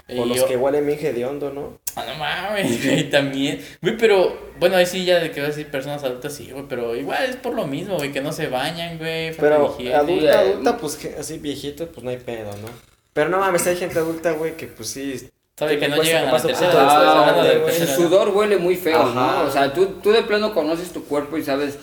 [0.09, 1.79] O los yo- que huelen bien hediondo, ¿no?
[1.97, 3.61] Ah, no mames, güey, también.
[3.83, 6.65] Güey, pero, bueno, ahí sí ya de que vas a decir personas adultas, sí, güey,
[6.69, 9.35] pero igual es por lo mismo, güey, que no se bañan, güey.
[9.35, 12.69] Pero de adulta, eh, adulta, pues que- así viejito, pues no hay pedo, ¿no?
[13.13, 15.29] Pero no mames, hay gente adulta, güey, que pues sí.
[15.59, 18.77] Sabe que no Cuesta llegan a la tercera después, hablando de el sudor huele muy
[18.77, 19.43] feo, Ajá.
[19.43, 19.49] ¿no?
[19.49, 21.79] O sea, tú, tú de plano conoces tu cuerpo y sabes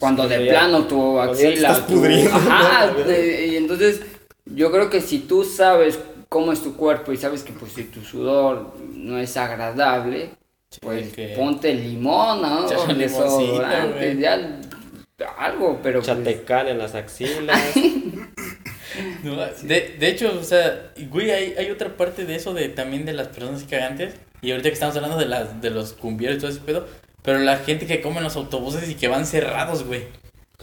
[0.00, 0.50] cuando de Sí, ya.
[0.50, 1.52] plano tu axila.
[1.70, 3.04] estás tu- pudriendo, Ajá, ¿no?
[3.04, 4.00] de- y entonces
[4.46, 6.00] yo creo que si tú sabes
[6.32, 10.30] cómo es tu cuerpo y sabes que pues si tu sudor no es agradable,
[10.80, 12.66] pues que- ponte limón, ¿no?
[12.88, 14.58] Un Desodorante, ya
[15.38, 17.60] algo, pero pues, Chatecal en las axilas.
[19.22, 23.06] No, de, de hecho, o sea, güey, hay, hay otra parte de eso de también
[23.06, 24.14] de las personas cagantes.
[24.42, 26.86] Y ahorita que estamos hablando de las de los cumbieros y todo ese pedo.
[27.22, 30.02] Pero la gente que come en los autobuses y que van cerrados, güey.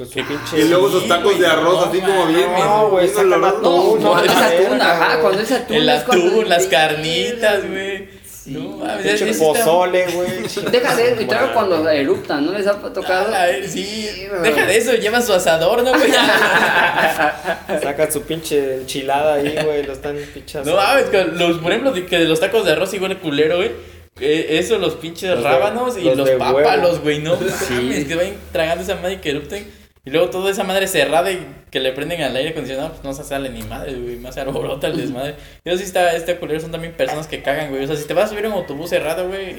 [0.08, 0.60] Qué pinche.
[0.60, 2.48] Y luego sus tacos de arroz, No, así como bien.
[2.58, 3.10] No, güey.
[3.14, 5.22] No, atún, cuando es la atún, ajá, güey.
[5.22, 5.76] cuando es atún.
[5.76, 8.20] El atún, las carnitas, güey.
[8.24, 8.52] Sí.
[8.52, 10.30] No sí está- pozole, güey.
[10.72, 13.32] Deja de eso, y claro cuando eruptan, ¿no les ha tocado?
[13.34, 14.42] Ah, eh, sí, güey.
[14.42, 16.10] deja de eso, llevan su asador, ¿no, güey?
[17.84, 19.84] Sacan su pinche enchilada ahí, güey.
[19.84, 20.72] Lo están pinchando.
[20.72, 23.58] No mames, con los, por ejemplo, de que de los tacos de arroz igual culero,
[23.58, 23.72] güey.
[24.22, 27.74] Eh, Eso, los pinches Los de- rábanos y los los pápalos, güey, no Sí.
[27.74, 29.79] mames, que vayan tragando esa madre y que erupten.
[30.06, 33.14] Y luego toda esa madre cerrada y que le prenden al aire acondicionado, pues no
[33.14, 35.36] se sale ni madre, güey, más se el desmadre.
[35.64, 37.84] Eso sí está, este culero son también personas que cagan, güey.
[37.84, 39.58] O sea, si te vas a subir a un autobús cerrado, güey,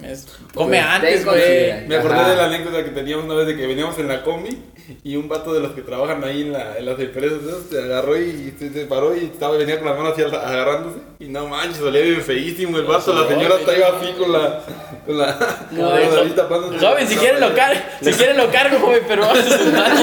[0.00, 1.86] mames, come Pues, antes, ten güey.
[1.88, 2.30] Me acordé Ajá.
[2.30, 4.58] de la anécdota que teníamos una vez de que veníamos en la combi
[5.02, 8.16] y un vato de los que trabajan ahí en, la, en las empresas se agarró
[8.20, 11.48] y se, se paró y estaba, venía con las manos así al- agarrándose y no
[11.48, 14.60] manches, olía bien feísimo el vato, la señora hasta iba así con la...
[15.06, 15.36] Con la
[15.70, 16.78] No, con la de- nariz tapándose.
[16.84, 20.00] Joven, si quiere lo cargo, si quiere lo cargo, joven, pero hace sus manos.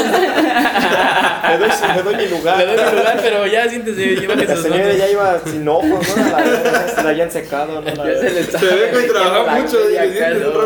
[1.49, 2.57] Le doy, le doy mi lugar.
[2.57, 4.97] Le doy mi lugar, pero ya siéntese, llévate La sus señora manos.
[4.97, 6.29] ya iba sin ojos, ¿no?
[6.31, 6.39] La,
[6.71, 7.81] la, se la hayan secado, ¿no?
[7.81, 9.82] La- se ve que trabaja metiendo la mucho,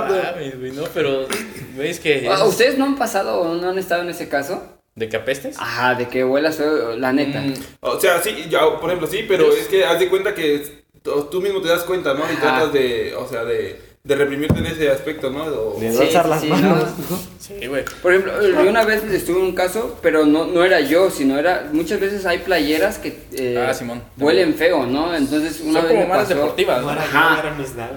[0.02, 0.16] rato.
[0.16, 1.28] No mames, güey, no, pero,
[1.76, 2.28] güey, es que...
[2.30, 4.78] Ah, ¿Ustedes no han pasado o no han estado en ese caso?
[4.96, 5.58] ¿De que apestes?
[5.60, 6.60] Ajá, de que huelas
[6.98, 7.40] la neta.
[7.42, 10.86] Mm, O sea, sí, ya, por ejemplo, sí, pero es que haz de cuenta que
[11.04, 12.22] tú tú mismo te das cuenta, ¿no?
[12.22, 12.42] Y Ajá.
[12.42, 15.44] tratas de, o sea, de, de reprimirte en ese aspecto, ¿no?
[15.44, 16.86] O- De Sí, las sí, manos.
[17.10, 17.18] ¿no?
[17.40, 17.84] Sí, güey.
[18.02, 21.38] Por ejemplo, yo una vez estuve en un caso, pero no, no era yo, sino
[21.38, 21.68] era.
[21.74, 24.02] Muchas veces hay playeras que eh, Ah, Simón.
[24.18, 25.14] huelen feo, ¿no?
[25.14, 26.36] Entonces, una Son vez como me pasó.
[26.36, 27.44] deportivas, No Ajá.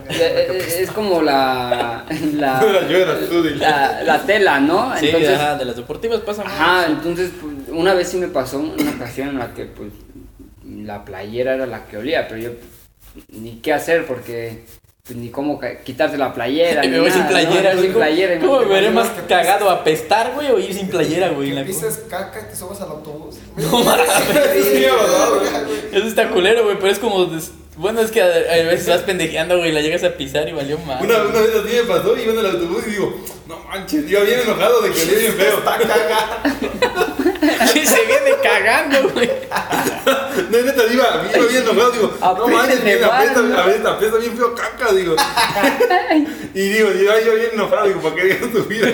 [0.08, 2.04] Eh, eh, Es como la.
[2.36, 2.60] La,
[3.58, 4.92] la, la tela, ¿no?
[4.98, 6.52] Sí, Entonces, ajá, de las deportivas pasa más.
[6.52, 9.90] Ajá, entonces pues, una vez sí me pasó una ocasión en la que pues
[10.66, 12.50] la playera era la que olía, pero yo
[13.28, 14.64] ni qué hacer porque
[15.04, 16.84] pues, ni cómo quitarte la playera.
[16.84, 17.50] Y ni me voy sin nada, ¿no?
[17.50, 17.92] playera, Sin güey.
[17.92, 18.38] ¿Cómo, playera.
[18.40, 21.48] ¿Cómo me veré más que cagado apestar, güey, o ir sin playera, güey?
[21.50, 23.36] Que la pises caca y te subas al autobús.
[23.56, 24.06] No mames.
[25.92, 27.24] Eso está culero, güey, pero es como.
[27.26, 28.28] des- Bueno, es que a, a
[28.68, 31.02] veces vas pendejeando, güey, la llegas a pisar y valió mal.
[31.04, 33.14] Una, una vez así me pasó, iba en el autobús y digo,
[33.48, 35.58] no manches, iba bien enojado de que olía bien feo.
[35.58, 37.29] Está cagado.
[37.72, 39.30] Sí, se viene cagando, güey.
[40.50, 43.58] No, neta, iba, iba bien enojado, digo, no Apéntenle manches, bien, mal, apesta, ¿no?
[43.58, 45.16] apesta, apesta bien feo caca, digo.
[46.54, 48.88] Y digo, yo, yo bien enojado, digo, ¿para qué digan tu vida?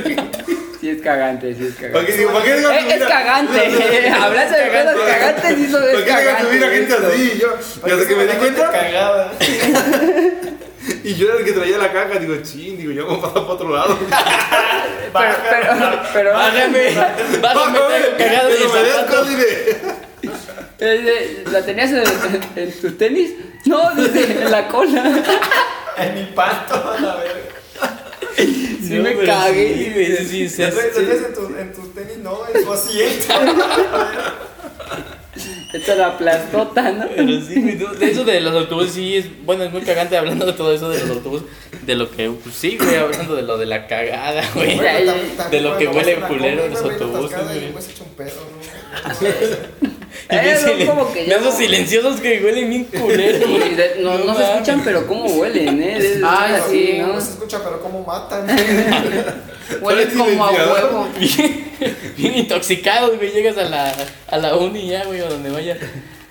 [0.81, 2.13] Sí es cagante, sí es ¿Para cagante.
[2.13, 3.09] qué digo, ¿para qué digan Eh, tu es vida?
[3.09, 6.77] cagante, hablando de cosas cagantes, hizo ¿Para es qué digan tu vida cagante.
[6.95, 7.33] gente así?
[7.35, 7.49] Y yo,
[7.87, 9.33] y hasta que me di cuenta, Cagada.
[11.05, 13.43] y yo era el que traía la caja, digo, chin, digo, yo vamos a pasar
[13.43, 13.99] para otro lado.
[15.13, 16.95] Pero, pero, pero, Bájame,
[17.41, 17.79] bájame,
[18.19, 18.57] cagado eh,
[20.79, 22.05] eh, ¿la tenías en,
[22.57, 23.33] en tus tenis?
[23.65, 25.23] No, dice, en la cola.
[25.97, 27.57] En mi pato, a la verga.
[28.37, 29.75] Sí No, me pero cagué.
[29.75, 31.01] Sí, güey, sí, sí, ¿Lo sí, traes sí.
[31.01, 32.19] lo traes en tus en tus tenis?
[32.19, 33.35] No, en tu asiento.
[35.73, 37.07] Esta es la plastota, ¿no?
[37.15, 40.17] Pero sí, güey, no, de eso de los autobuses sí es, bueno, es muy cagante
[40.17, 41.49] hablando de todo eso de los autobuses,
[41.83, 44.79] de lo que, pues sí, güey, hablando de lo de la cagada, güey.
[45.51, 47.73] De lo que huele culero en los autobuses, güey.
[50.31, 50.41] Y ¿no?
[50.41, 54.83] Eh, silen- como que esos silenciosos que huelen bien culero, Sí, no, no se escuchan,
[54.85, 55.99] pero cómo huelen, ¿eh?
[55.99, 57.09] Es- Ay, así, sí, ¿no?
[57.09, 58.47] No se escucha, pero cómo matan.
[59.81, 61.09] Huele Parece como a huevo.
[61.19, 63.95] Bien, bien intoxicados, güey, llegas a la,
[64.29, 65.77] a la uni ya, güey, o donde vaya.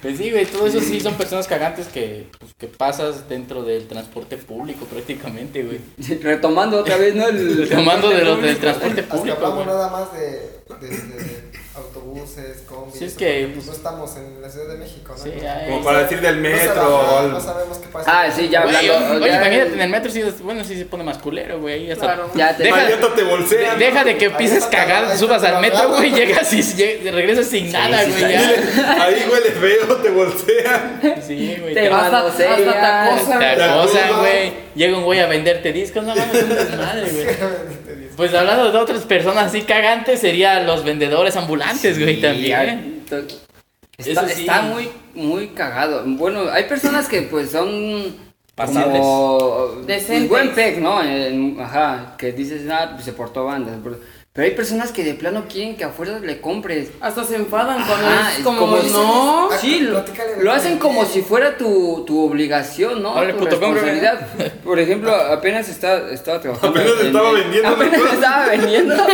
[0.01, 3.87] Pues sí, güey, todo eso sí son personas cagantes que, pues, que pasas dentro del
[3.87, 5.79] transporte público prácticamente, güey.
[6.21, 7.27] Retomando otra vez, ¿no?
[7.27, 9.67] El, Tomando de los del transporte público, hablamos güey.
[9.75, 12.97] nada más de, de, de- de autobuses, combis.
[12.99, 15.23] Sí, es que, pues, no estamos en la Ciudad de México, ¿no?
[15.23, 15.31] Sí,
[15.69, 16.73] Como para decir del no metro.
[16.73, 18.11] sabemos, no sabemos qué pasa.
[18.21, 18.93] Ah, sí, ya hablando.
[19.17, 21.73] oye, ya- imagínate en el metro, sí, bueno, sí se pone más culero, güey.
[21.75, 22.29] ahí hasta- Claro.
[22.33, 23.79] Ya te Deja- Ahí hasta te bolsean.
[23.79, 28.03] Deja de que pises cagado, subas al metro, güey, llegas y lleg- regresas sin nada,
[28.03, 28.35] sí, güey.
[28.35, 30.99] Ahí huele feo, te bolsean.
[31.25, 31.73] Sí, güey.
[31.73, 32.69] Te te- manosean.
[32.69, 34.19] hasta te acosan.
[34.19, 34.53] Güey.
[34.75, 37.25] Llega un güey a venderte discos, no mames, es un desmadre, güey.
[38.15, 43.03] Pues hablando de otras personas así cagantes, serían los vendedores ambulantes, güey, Sí, también.
[43.03, 43.17] Está,
[43.97, 44.41] Eso sí.
[44.41, 46.03] está muy, muy cagado.
[46.05, 48.15] Bueno, hay personas que pues son
[48.55, 48.99] Pasables.
[49.01, 50.29] como Decentes.
[50.29, 51.01] buen peg, ¿no?
[51.03, 53.71] En- ajá, que dices, ah, pues se portó banda.
[53.73, 53.99] se portó-
[54.35, 56.89] Pero hay personas que de plano quieren que a fuerzas le compres.
[56.99, 59.49] Hasta se enfadan cuando Ajá, es es como, como- no.
[59.61, 63.13] Sí, lo, hacen como si fuera tu, tu obligación, ¿no?
[63.13, 63.91] Órale, tu puto, cómprame.
[63.93, 64.53] responsabilidad.
[64.61, 66.77] Por ejemplo, apenas está, estaba trabajando.
[66.81, 68.13] Apenas en- estaba en- vendiendo Apenas cosas.
[68.15, 68.95] estaba vendiendo.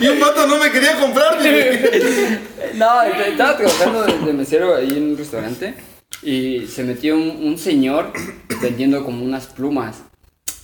[0.00, 1.38] Y un vato no me quería comprar.
[2.74, 5.74] No, est- estaba trabajando de, de mesero ahí en un restaurante
[6.22, 8.12] y se metió un, un señor
[8.60, 9.98] vendiendo como unas plumas.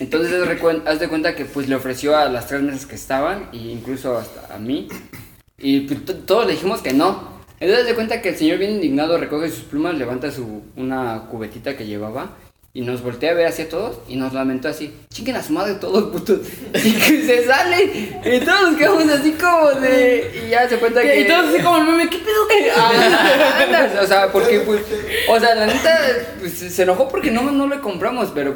[0.01, 0.33] Entonces
[0.87, 4.17] haz de, cuenta que pues le ofreció a las tres mesas que estaban e incluso
[4.17, 4.89] hasta a mí
[5.59, 7.39] y pues, to- todos le dijimos que no.
[7.61, 11.27] Entonces haz de cuenta que el señor bien indignado recoge sus plumas, levanta su una
[11.31, 12.31] cubetita que llevaba
[12.73, 15.75] Y nos voltea a ver hacia todos y nos lamentó así, chinguen a su madre
[15.75, 16.39] todos putos.
[16.75, 17.85] Y que se sale
[18.25, 20.45] y todos nos quedamos así como de...
[20.47, 21.21] Y ya se cuenta que...
[21.21, 22.49] Y todos así como el meme, ¿qué pedo?
[22.49, 22.71] ¿Qué?
[22.77, 24.81] Ah, andas, o sea, porque pues,
[25.29, 25.99] o sea, la neta
[26.39, 28.55] pues, se enojó porque no, no le compramos, pero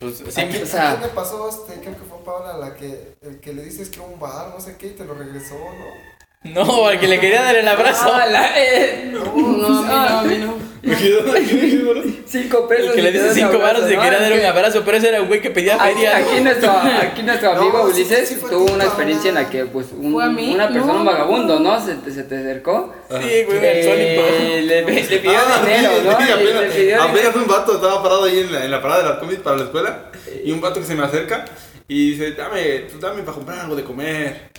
[0.00, 1.80] Pues sí, ¿A quién, o sea- a quién le pasó este?
[1.80, 4.76] Creo que fue Paula la que, el que le dices que un bar, no sé
[4.78, 6.19] qué, y te lo regresó, ¿no?
[6.44, 8.10] No, al que le quería dar el abrazo.
[8.12, 10.70] Ah, la- eh, No, a mí no, a mí no.
[10.82, 11.92] Me quedó me quedó.
[12.24, 12.86] cinco pesos.
[12.86, 14.02] El que le dice cinco y ¿no?
[14.02, 16.16] quería dar un abrazo, pero ese era un güey que pedía Aquí, feria.
[16.16, 19.88] aquí nuestro, aquí nuestro amigo No, Ulises sí tuvo una experiencia en la que pues
[19.92, 20.98] un- una persona, No.
[21.00, 21.84] un vagabundo, ¿no?
[21.84, 22.94] Se, te- se te acercó.
[23.10, 24.66] Sí, güey, el Eh, sónico.
[24.66, 26.10] le, le pidió Ah, dinero, sí, ¿no?
[26.12, 29.08] apenas, le pidió apenas un vato estaba parado ahí en la, en la parada de
[29.10, 30.04] las combis para la escuela.
[30.42, 31.44] Y un vato que se me acerca
[31.86, 34.49] y dice, dame, tú dame para comprar algo de comer.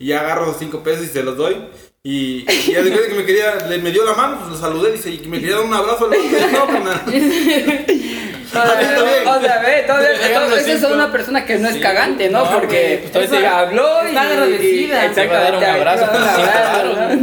[0.00, 1.56] Y ya agarro los cinco pesos y se los doy.
[2.02, 4.56] Y, y ya después de que me quería, le me dio la mano, pues lo
[4.56, 6.08] saludé, dice, y me quería dar un abrazo.
[6.08, 6.82] Dije, no, pues.
[8.50, 10.10] Todavía, o sea, ve, todavía,
[10.58, 11.80] esa es una persona que no es Sí.
[11.80, 12.44] cagante, ¿no?
[12.44, 15.02] No, Porque pues todavía se te- habló y Está agradecida.
[15.02, 17.16] A dar un abrazo ¿no?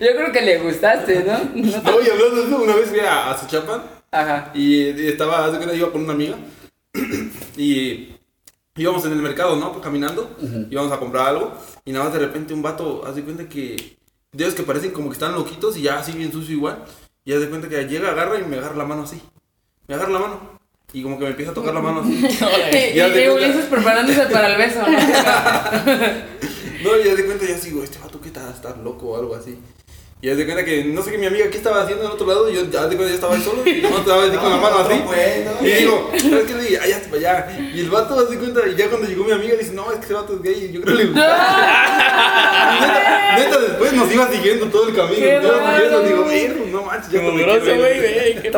[0.00, 1.38] Yo creo que le gustaste, ¿no?
[1.54, 4.50] No No, y hablando de eso, una vez fui a, a Suchapan Ajá.
[4.52, 6.34] y, y estaba, hace que iba con una amiga
[7.56, 8.08] y
[8.76, 9.72] íbamos en el mercado, ¿no?
[9.72, 10.36] Pues caminando,
[10.70, 11.52] íbamos a comprar algo
[11.84, 13.96] y nada más de repente un vato hace cuenta que,
[14.32, 16.84] de esos que parecen como que están loquitos y ya así bien sucio igual,
[17.24, 19.20] y hace cuenta que llega, agarra y me agarra la mano así,
[19.86, 20.54] me agarra la mano
[20.92, 22.24] y como que me empieza a tocar la mano así.
[22.92, 23.28] Y, Ya te y.
[23.28, 24.98] Ulises preparándose para el beso, ¿no?
[26.84, 29.34] No, y ya de cuenta ya sigo, este vato que está, está loco o algo
[29.34, 29.58] así.
[30.24, 32.26] Y ya de cuenta que no sé qué mi amiga qué estaba haciendo en otro
[32.26, 34.48] lado, y yo ya de cuenta ya estaba ahí solo, y no estaba así con
[34.48, 34.94] la mano así.
[35.04, 36.78] Bueno, Y digo, ¿sabes qué le dije?
[36.80, 37.58] Allá, para allá.
[37.74, 40.04] Y el vato hace cuenta, y ya cuando llegó mi amiga, dice, no, es que
[40.06, 41.36] ese vato es gay, y yo creo que le gustaba.
[42.74, 45.14] Y neta, neta, después nos iba siguiendo todo el camino.
[45.20, 48.50] Qué Yo digo, "Verga, no manches, ya Como grosso, quedé- güey.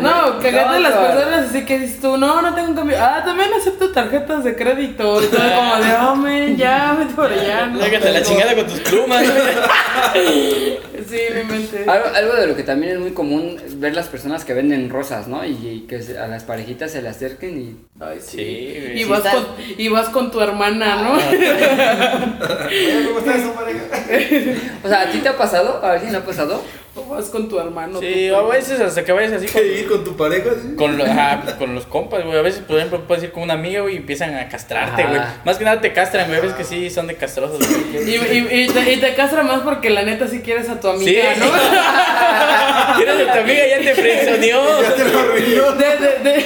[0.00, 2.96] No, cagate de las personas así que dices tú, no, no tengo un cambio.
[2.98, 5.22] Ah, también acepto tarjetas de crédito.
[5.22, 7.66] Y todo como de, hombre, ya, vete por allá.
[7.66, 8.26] no Sácate la tengo".
[8.30, 10.69] chingada con tus plumas, güey.
[11.10, 11.84] Sí, mi mente.
[11.90, 14.88] Algo, algo de lo que también es muy común es ver las personas que venden
[14.90, 15.44] rosas, ¿no?
[15.44, 17.76] Y, y que se- a las parejitas se le acerquen y...
[18.02, 18.36] Ay, sí.
[18.38, 19.00] Sí, güey.
[19.00, 19.46] y, Sí vas con,
[19.78, 21.12] y vas con tu hermana, ¿no?
[22.66, 23.80] Oye, ¿cómo está esa pareja?
[24.84, 25.84] O sea, ¿a ti te ha pasado?
[25.84, 26.62] ¿A alguien le ha pasado?
[26.96, 28.00] O vas con tu hermano.
[28.00, 30.50] Sí, tu- a veces hasta que vayas así con, ¿Qué ir con tu pareja?
[30.60, 30.74] ¿sí?
[30.76, 32.36] con, lo- ajá, pues, con los compas, güey.
[32.36, 35.20] A veces, por ejemplo, puedes ir con una amiga, güey, y empiezan a castrarte, güey.
[35.44, 36.40] Más que nada te castran, güey.
[36.40, 37.80] Ves que sí son de castrosos, güey.
[38.10, 40.88] Y, y, y te, y te castra más porque la neta si quieres a tu
[40.88, 41.40] amiga, Sí.
[41.40, 41.46] ¿no?
[42.96, 44.82] Quieres a tu amiga, ya te frenzoneó.
[44.82, 45.72] Ya te lo arruinó.
[45.72, 46.44] De, de, de,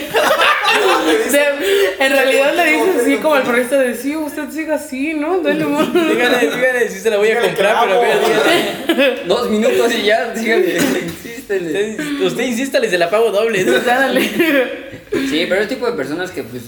[1.33, 5.39] de- en realidad le dices así como el periodista de sí, usted siga así, ¿no?
[5.41, 5.93] Dale amor.
[5.93, 9.23] Dígale, dígale, sí se la voy a comprar, pero vea, dígale.
[9.27, 11.97] Dos minutos y ya, dígale, insístele.
[12.25, 13.65] Usted, insista, les la pago doble.
[13.65, 13.79] ¿no?
[13.81, 14.23] Dale.
[15.31, 16.65] Sí, pero el tipo de personas que pues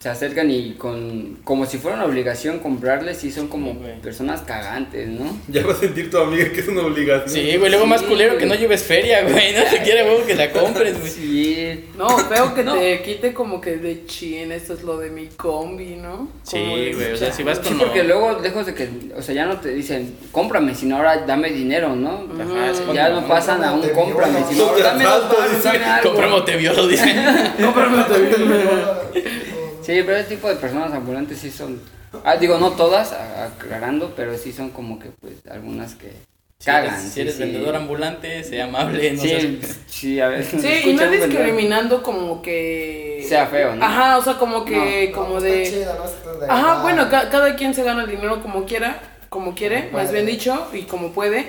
[0.00, 4.40] se acercan y con como si fuera una obligación comprarles, sí son como Sí, personas
[4.40, 5.36] cagantes, ¿no?
[5.48, 7.28] Ya va a sentir tu amiga que es una obligación.
[7.28, 8.40] Sí, güey, luego más Sí, culero güey.
[8.40, 9.52] que no lleves feria, güey.
[9.52, 11.10] No te quiere, güey, que la compres, güey.
[11.12, 11.84] Sí.
[11.98, 12.72] No, feo que No.
[12.74, 16.28] te quite como que de chin, esto es lo de mi combi, ¿no?
[16.44, 17.78] Sí, Como de, güey, o sea, si vas Sí, con...
[17.80, 21.50] porque luego, lejos de que, o sea, ya no te dicen, cómprame, sino ahora dame
[21.50, 22.24] dinero, ¿no?
[22.40, 25.56] Ajá, sí, ya no pasan a un Te cómprame, sino Te dame dos asalto, baros,
[25.56, 25.68] dice.
[25.68, 26.08] dame algo.
[26.10, 26.88] Compramos te violo.
[29.90, 31.80] Sí, pero ese tipo de personas ambulantes sí son,
[32.24, 36.12] ah, digo, no todas, aclarando, pero sí son como que, pues, algunas que
[36.58, 37.00] Si eres, cagan.
[37.02, 37.40] si sí, eres sí.
[37.42, 40.44] vendedor ambulante, sea amable, no Sí, seas- sí, a ver.
[40.44, 43.24] Sí, y no discriminando como que...
[43.28, 43.84] Sea feo, ¿no?
[43.84, 45.62] Ajá, o sea, como que, No, como de...
[45.62, 49.86] está de Ajá, bueno, ca- cada quien se gana el dinero como quiera, como quiere,
[49.86, 50.22] Como más puede.
[50.22, 51.48] bien dicho, y como puede.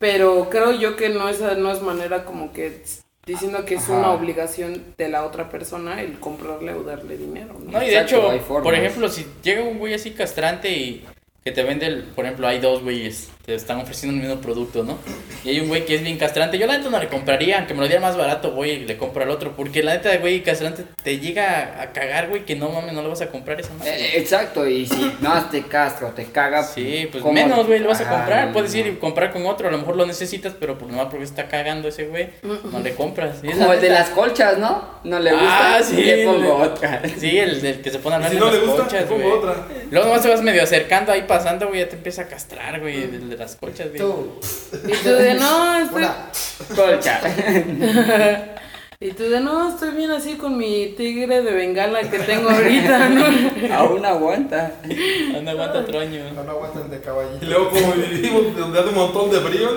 [0.00, 2.82] Pero creo yo que no es, no es manera como que
[3.26, 3.98] diciendo que es Ajá.
[3.98, 7.72] una obligación de la otra persona el comprarle o darle dinero, ¿no?
[7.72, 11.04] No, y de Exacto, hecho, por ejemplo, si llega un güey así castrante y
[11.44, 14.40] que te vende, el, por ejemplo, hay dos güeyes que te están ofreciendo el mismo
[14.40, 14.96] producto, ¿no?
[15.44, 17.74] Y hay un güey que es bien castrante, yo la neta no le compraría, aunque
[17.74, 20.42] me lo diera más barato, voy y le compro al otro, porque la neta, güey,
[20.42, 23.74] castrante te llega a cagar, güey, que no mames, no le vas a comprar esa
[23.74, 23.92] madre.
[23.94, 27.34] Eh, exacto, y si más te castra o te caga, Sí, pues ¿cómo?
[27.34, 28.46] menos, güey, lo vas a Ajá, comprar.
[28.46, 31.08] no, Puedes ir y comprar con otro, a lo mejor lo necesitas, pero por nomás
[31.10, 32.30] porque está cagando ese güey,
[32.72, 33.40] no le compras.
[33.42, 34.94] Como el de las colchas, ¿no?
[35.04, 35.96] No le gusta, Ah, sí.
[36.02, 37.02] le pongo le- otra.
[37.18, 39.02] Sí, el del que se pone a hablar Si de no las le gusta, colchas,
[39.04, 39.32] pongo güey.
[39.38, 39.66] otra.
[39.90, 43.02] Luego nomás te vas medio acercando ahí pasando, güey, ya te empieza a castrar, güey,
[43.02, 43.98] el de las colchas, güey.
[44.00, 44.38] Tú,
[44.88, 46.02] Y tú de no, estoy...
[46.02, 46.16] una.
[46.76, 47.20] Colcha.
[49.00, 53.08] Y tú de no, estoy bien así con mi tigre de bengala que tengo ahorita,
[53.10, 53.26] ¿no?
[53.74, 54.72] Aún aguanta.
[55.36, 56.20] Anda, aguanta troño.
[56.32, 57.44] No aguantan de Y caballito.
[57.44, 59.68] luego como vivimos donde hace un montón de frío.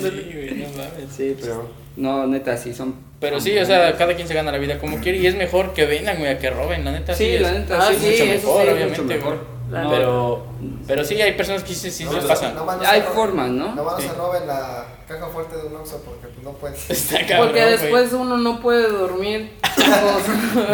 [0.00, 1.12] Sí, güey, no mames.
[1.16, 1.68] Sí, pero.
[1.96, 2.94] No, neta, sí, son...
[3.18, 5.72] Pero sí, o sea, cada quien se gana la vida como quiere y es mejor
[5.74, 7.14] que vendan, güey, a que roben, la neta.
[7.14, 7.96] Sí, la es- neta, Ah, sí.
[7.98, 9.02] sí, mucho eso mejor, sí, obviamente.
[9.02, 9.57] mucho mejor.
[9.70, 10.46] Pero,
[10.86, 12.54] pero sí, hay personas que sí, sí No, se no, pasan.
[12.54, 13.74] no Hay formas, ¿no?
[13.74, 14.08] No van a Sí.
[14.16, 16.90] roben la caja fuerte de un Oxxo porque pues no puedes.
[16.90, 17.72] Está cabrón, Porque güey.
[17.78, 19.52] después uno no puede dormir.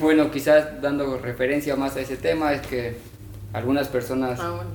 [0.00, 2.96] Bueno, quizás dando referencia más a ese tema, es que
[3.52, 4.70] algunas personas, ah, bueno.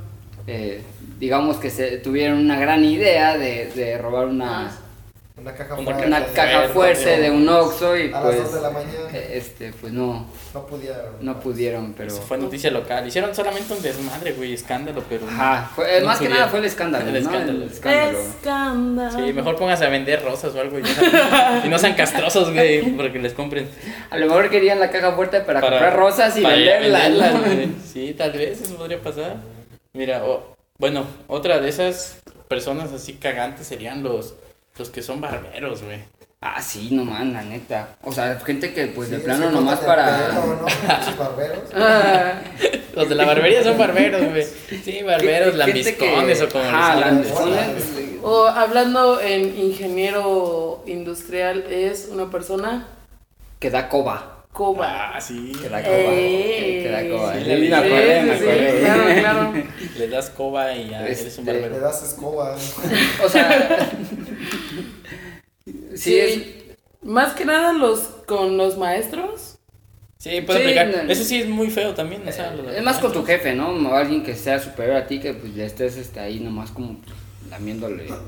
[0.47, 0.81] eh,
[1.19, 4.71] digamos que se tuvieron una gran idea de, de robar una,
[5.41, 6.07] Una caja Una fuerte.
[6.07, 9.09] una caja fuerte, de un Oxxo y A las pues, 2 de la mañana.
[9.13, 11.05] eh, este, pues no, No pudieron.
[11.21, 12.11] no pudieron, pero...
[12.11, 13.07] Eso fue noticia local.
[13.07, 15.25] Hicieron solamente un desmadre, güey, escándalo, pero.
[15.25, 17.19] no- Ajá, fue- no más que nada fue el escándalo, El ¿no?
[17.19, 17.63] escándalo.
[17.63, 18.19] El escándalo.
[18.19, 19.25] Escándalo.
[19.27, 22.53] Sí, mejor pónganse a vender rosas o algo y no sean, y no sean castrosos,
[22.53, 23.69] güey, para que les compren.
[24.09, 27.33] A lo mejor querían la caja fuerte para, Para- comprar rosas y venderlas.
[27.33, 27.39] ¿no?
[27.43, 27.69] güey.
[27.85, 29.37] Sí, tal vez eso podría pasar.
[29.93, 34.33] Mira, o- bueno, otra de esas personas así cagantes serían los,
[34.79, 35.99] los que son barberos, güey.
[36.41, 37.97] Ah, sí, no man, la neta.
[38.01, 40.27] O sea, gente que pues de Sí, plano se nomás para...
[40.29, 40.65] pelo, ¿no?
[40.65, 41.59] Pinches barberos.
[41.75, 42.33] Ah,
[42.95, 44.45] Los de la barbería son barberos, güey.
[44.83, 45.97] Sí, barberos, lambiscones
[46.37, 47.85] que- o como quieran lambiscones.
[48.23, 52.87] o hablando en ingeniero industrial, es una persona
[53.59, 54.45] Que da coba.
[54.53, 55.11] coba.
[55.15, 55.51] Ah, sí.
[55.61, 55.93] Que da coba.
[55.97, 56.79] Eh.
[56.83, 57.33] Que da coba.
[57.33, 58.79] Sí, Sí, sí, me acordé, sí, me sí, acordé.
[58.79, 59.63] claro, claro.
[59.97, 61.69] Le das coba y ya eres un Este, barbero.
[61.75, 62.55] Le das escoba.
[63.25, 63.89] O sea...
[65.65, 66.39] sí, Sí, es...
[67.01, 69.55] Más que nada los con los maestros.
[70.17, 71.05] Sí, puede Sí, aplicar.
[71.05, 71.11] no.
[71.11, 72.27] Eso sí es muy feo también.
[72.27, 73.69] O sea, Es más con tu jefe, ¿no?
[73.69, 76.97] O alguien que sea superior a ti que pues ya estés este, ahí nomás como
[77.49, 78.19] lamiéndole pues,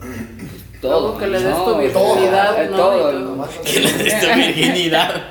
[0.82, 1.18] todo.
[1.18, 5.22] Que le des tu virginidad, todo, Que le des tu virginidad.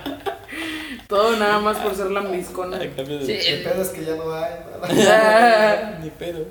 [1.08, 2.76] Todo nada más por ser lambiscona.
[2.76, 5.98] A cambio de- Sí, El pedo es que ya no hay.
[6.04, 6.44] Ni pedo.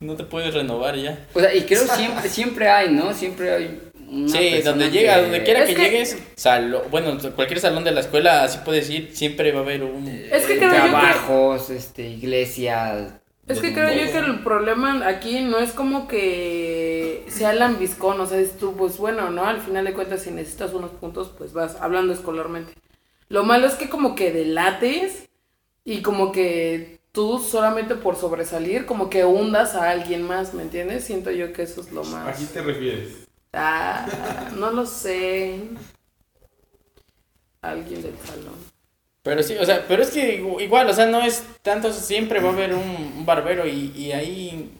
[0.00, 1.18] No te puedes renovar ya.
[1.34, 3.12] o sea, y creo siempre, siempre hay, ¿no?
[3.14, 7.60] Siempre hay Sí, donde llega, que- donde quiera Es que, que- llegues, salón, bueno, cualquier
[7.60, 10.08] salón de la escuela, así puedes ir, siempre va a haber un...
[10.08, 13.12] Es que creo yo que- Trabajos, este, iglesias.
[13.46, 18.26] Es que creo yo que el problema aquí no es como que sea lambiscón, o
[18.26, 19.44] sea, es tú, pues bueno, ¿no?
[19.46, 22.74] Al final de cuentas, si necesitas unos puntos, pues vas hablando escolarmente.
[23.30, 25.28] Lo malo es que como que delates
[25.84, 31.04] y como que tú solamente por sobresalir, como que hundas a alguien más, ¿me entiendes?
[31.04, 32.36] Siento yo que eso es lo ¿A más...
[32.36, 33.27] quién te refieres?
[33.52, 34.06] Ah,
[34.56, 35.60] no lo sé.
[37.60, 38.54] Alguien del salón.
[39.22, 42.50] Pero sí, o sea, pero es que igual, o sea, no es tanto, siempre va
[42.50, 44.70] a haber un, un barbero y, y ahí,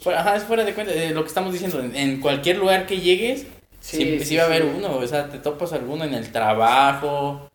[0.00, 2.86] fuera, ajá, es fuera de cuenta, de lo que estamos diciendo, en, en cualquier lugar
[2.86, 3.46] que llegues,
[3.80, 4.68] Sí, siempre sí, sí, va a haber sí.
[4.76, 7.50] uno, o sea, te topas alguno en el trabajo,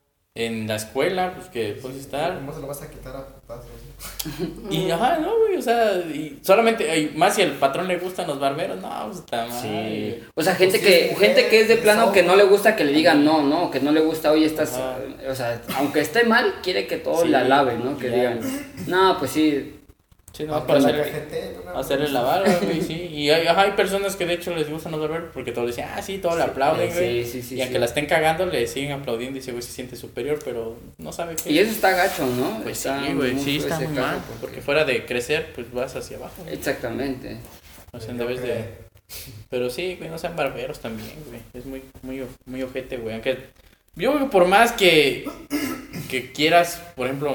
[0.45, 2.35] en la escuela, pues que puedes estar.
[2.35, 3.65] ¿Cómo se lo vas a quitar a putazos?
[4.69, 8.27] Y ajá, no, güey, o sea, y solamente, y más si al patrón le gustan
[8.27, 9.59] los barberos, no, pues está mal.
[9.61, 10.19] Sí.
[10.35, 12.43] O sea, gente Pues sí, que mujer, gente que es de plano que no le
[12.43, 14.97] gusta que le digan no, no, que no le gusta, oye, estás, Ajá.
[15.31, 17.97] o sea, aunque esté mal, quiere que todo Sí, la lave, ¿no?
[17.97, 18.15] Que ya.
[18.15, 18.39] digan,
[18.85, 19.76] no, pues sí,
[20.37, 21.71] Sí, no, Aunque para la hacer, cajete, ¿no?
[21.79, 22.93] hacerle la barba, güey, sí.
[23.11, 25.85] Y hay, ajá, hay personas que de hecho les gustan los barberos porque todos dicen,
[25.91, 27.25] ah, sí, todos le aplauden, güey.
[27.25, 27.79] sí, sí, sí, y aunque sí.
[27.79, 31.35] la estén cagando, le siguen aplaudiendo y ese güey se siente superior, pero no sabe
[31.35, 31.51] qué.
[31.51, 32.61] Y eso está gacho, ¿no?
[32.61, 34.17] Pues sí, Está güey, muy sí, está muy mal.
[34.27, 36.35] porque- Porque fuera de crecer, pues vas hacia abajo.
[36.43, 36.53] güey.
[36.53, 37.37] Exactamente.
[37.91, 38.53] O sea, debes creo.
[38.53, 38.65] de...
[39.49, 41.39] Pero sí, güey, no sean barberos también, güey.
[41.55, 43.13] Es muy, muy, muy ojete, güey.
[43.15, 43.37] Aunque
[43.95, 45.27] yo creo que por más que,
[46.11, 47.33] que quieras, por ejemplo,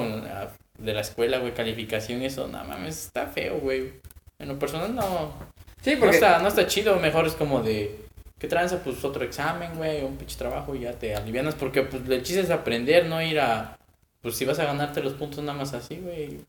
[0.77, 3.93] de la escuela, güey, calificación eso, no mames, está feo, güey.
[4.39, 5.33] En lo personal no,
[5.81, 6.95] Sí, no, está, no está chido.
[6.97, 7.99] Mejor es como de,
[8.39, 8.81] ¿qué tranza?
[8.83, 11.55] Pues otro examen, güey, un pinche trabajo y ya te alivianas.
[11.55, 13.77] Porque pues el chiste es aprender, no ir a...
[14.21, 16.39] Pues si vas a ganarte los puntos nada más así, güey.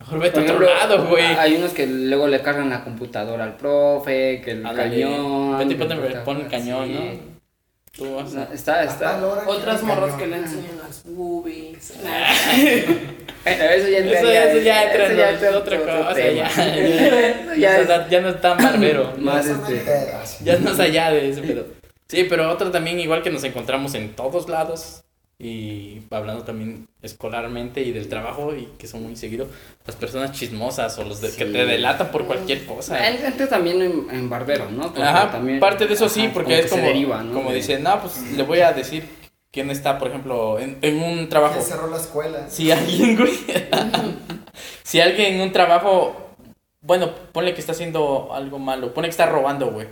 [0.00, 1.22] Mejor vete a otro lado, güey.
[1.24, 5.02] Hay unos que luego le cargan la computadora al profe, que el Ándale.
[5.02, 5.58] cañón.
[5.58, 6.92] Vete y ponte- pon el cañón, sí.
[6.94, 7.32] ¿no?
[7.96, 8.44] Tú vas No, a...
[8.54, 9.20] está, está.
[9.46, 11.92] Otras morras que le enseñan las boobies.
[13.44, 16.14] Bueno, eso ya Eso, entraría- eso ya entra eso ya entra en otra otro cosa,
[16.14, 16.48] tema.
[16.56, 16.76] ya.
[16.76, 19.12] Eso Ya, ya es- ya no es tan barbero.
[19.18, 20.44] Más Eso este-.
[20.44, 21.66] Ya no es allá de ese pedo.
[22.08, 25.02] Sí, pero otro también, igual que nos encontramos en todos lados.
[25.38, 29.48] Y hablando también escolarmente y del trabajo, y que son muy seguidos,
[29.84, 33.08] las personas chismosas o los de- que te delatan por cualquier cosa.
[33.08, 34.82] Él entra también en, en barbero, ¿no?
[34.84, 37.32] Porque Ajá, también- parte de eso sí, porque es como, se deriva, ¿no?
[37.32, 39.08] como De- dice, no, pues le voy a decir
[39.50, 41.54] quién está, por ejemplo, en, en un trabajo.
[41.54, 42.48] ¿Quién cerró la escuela?
[42.48, 43.32] Si alguien, güey.
[44.84, 46.16] si alguien en un trabajo.
[46.84, 48.92] Bueno, ponle que está haciendo algo malo.
[48.92, 49.86] Ponle que está robando, güey.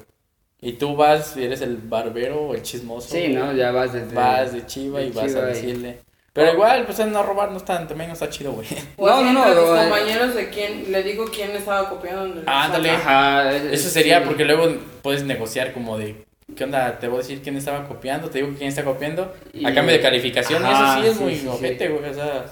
[0.63, 3.09] Y tú vas eres el barbero o el chismoso.
[3.15, 3.29] Sí.
[3.29, 3.53] ¿no?
[3.55, 4.15] Ya vas desde...
[4.15, 5.99] Vas de chiva de y vas a y- decirle.
[6.33, 8.67] Pero igual, pues no robar no está, también no está chido, güey.
[8.97, 9.89] O No, no, no, no, eh.
[9.89, 12.91] compañeros de quién, le digo quién estaba copiando el Ándale.
[12.91, 13.53] Ajá.
[13.57, 14.25] Eso sería sí.
[14.27, 16.25] porque luego puedes negociar como de.
[16.57, 16.99] ¿qué onda?
[16.99, 19.33] Te voy a decir quién estaba copiando, te digo quién está copiando.
[19.53, 22.11] Y- A cambio de calificación, Ajá, y eso sí es sí, muy sí, ojete, güey.
[22.11, 22.45] O sea,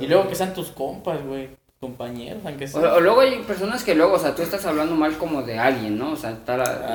[0.00, 1.48] y luego que sean tus compas, güey.
[1.86, 2.94] Compañeros, aunque O, sea.
[2.94, 5.98] o luego hay personas que luego, o sea, tú estás hablando mal como de alguien,
[5.98, 6.12] ¿no?
[6.12, 6.38] O sea,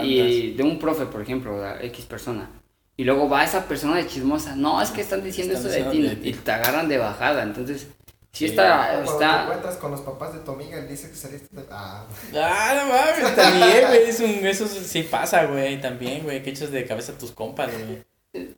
[0.04, 2.50] y de un profe, por ejemplo, de X persona.
[2.98, 6.16] Y luego va esa persona de chismosa, no, es que están diciendo Están esto de
[6.18, 7.44] ti, y te agarran de bajada.
[7.44, 7.88] Entonces,
[8.34, 8.46] Sí.
[8.46, 11.16] sí, está, Cuando te está, encuentras con los papás de tu amiga y dice que
[11.18, 11.64] saliste de...
[11.70, 14.10] Ah, Ah, no mames, también, güey.
[14.10, 15.82] Es un, eso sí pasa, güey.
[15.82, 16.42] También, güey.
[16.42, 18.04] Que echas de cabeza a tus compas, güey.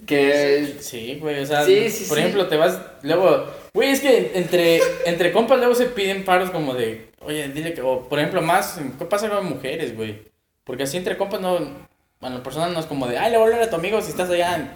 [0.05, 2.23] Que Sí, güey, o sea, Sí, sí, por sí.
[2.23, 6.73] ejemplo, te vas, luego, güey, es que entre, entre compas luego se piden paros como
[6.75, 10.21] de, oye, dile que, o por ejemplo, más, ¿qué pasa con mujeres, güey?
[10.63, 11.57] Porque así entre compas no,
[12.21, 14.01] bueno, la persona no es como de, ay, le voy a hablar a tu amigo
[14.01, 14.73] si estás allá.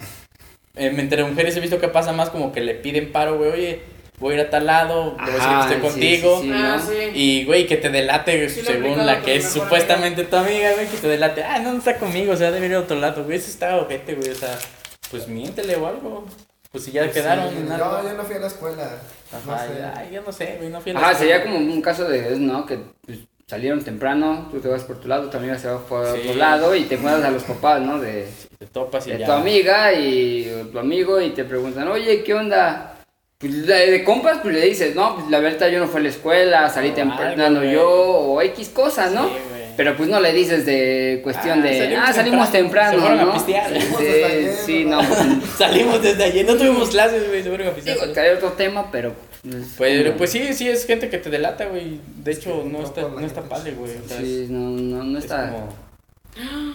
[0.76, 3.82] Eh, entre mujeres he visto que pasa más como que le piden paro, güey, oye,
[4.20, 6.40] voy a ir a tal lado, le voy a decir que estoy sí, contigo.
[6.42, 6.52] sí, sí.
[6.54, 6.86] Ah, ¿no?
[6.92, 7.10] sí.
[7.14, 11.08] Y, güey, que te delate según la que es supuestamente tu amiga, güey, que te
[11.08, 11.44] delate.
[11.44, 13.38] Ah, no, no está conmigo, o sea, debe ir a otro lado, güey.
[13.38, 14.58] Eso está ojete, güey, o sea,
[15.12, 16.26] pues miéntele o algo.
[16.72, 18.90] Pues si ya pues quedaron sí, en yo, yo no fui a la escuela.
[19.32, 19.84] no Ajá, sé.
[19.96, 21.34] ay, yo no sé, güey, no fui a la Ajá, escuela.
[21.34, 22.66] sería como un caso de, ¿no?
[22.66, 26.06] Que pues, salieron temprano, tú te vas por tu lado, tu amiga se va por
[26.06, 26.20] Sí.
[26.20, 28.00] otro lado y te encuentras a los papás, ¿no?
[28.00, 28.28] De,
[28.60, 29.26] Te topas y de ya.
[29.28, 32.94] tu amiga y o tu amigo y te preguntan, oye, ¿qué onda?
[33.38, 36.04] Pues de, de compas, pues le dices, no, pues la verdad yo no fui a
[36.04, 39.24] la escuela, salí O temprano algo, yo, o X cosas, ¿no?
[39.26, 39.47] Sí, güey.
[39.78, 43.00] Pero pues no le dices de cuestión Ah, de, salimos ah, salimos temprano, temprano, se
[43.00, 43.34] fueron a ¿no?
[43.34, 43.70] pistear.
[43.70, 45.02] Salimos desde ayer, sí, ¿no?
[45.02, 45.20] no, pues,
[45.58, 49.14] Salimos desde ayer, no tuvimos clases, güey, seguro que digo, trae otro tema, pero...
[49.44, 52.00] pues, Pero como- pues sí, sí, es gente que te delata, güey.
[52.24, 53.92] De hecho, Sí, no está, no está padre, güey.
[54.04, 55.52] O sea, Sí, no, no, no es está...
[55.52, 55.70] como-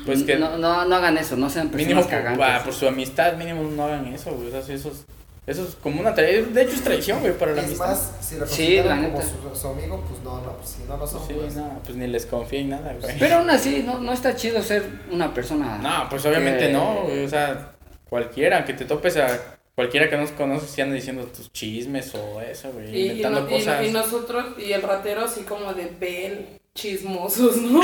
[0.06, 2.46] Pues que no, no, no hagan eso, no sean personas mínimo por, cagantes.
[2.48, 4.48] ah, por su amistad, mínimo no hagan eso, güey.
[4.48, 5.04] O sea, sí, eso es,
[5.46, 6.54] eso es como una traición.
[6.54, 7.88] De hecho, es traición, güey, para la Es amistad.
[7.88, 9.22] más, si lo Sí, la como neta.
[9.22, 11.26] su, su amigo, pues no, no, pues si no lo son.
[11.26, 13.18] Sí, pues, no, pues ni les confía en nada, güey.
[13.18, 15.78] Pero aún así, no, no está chido ser una persona...
[15.78, 17.24] No, pues obviamente que- no, güey.
[17.24, 17.72] O sea,
[18.08, 19.40] cualquiera que te topes a
[19.74, 22.94] cualquiera que nos conoces y anda diciendo tus chismes o eso, güey.
[22.94, 23.84] Y, y, inventando no- y- cosas.
[23.86, 27.80] y nosotros, y el ratero así como de ven chismosos, ¿no?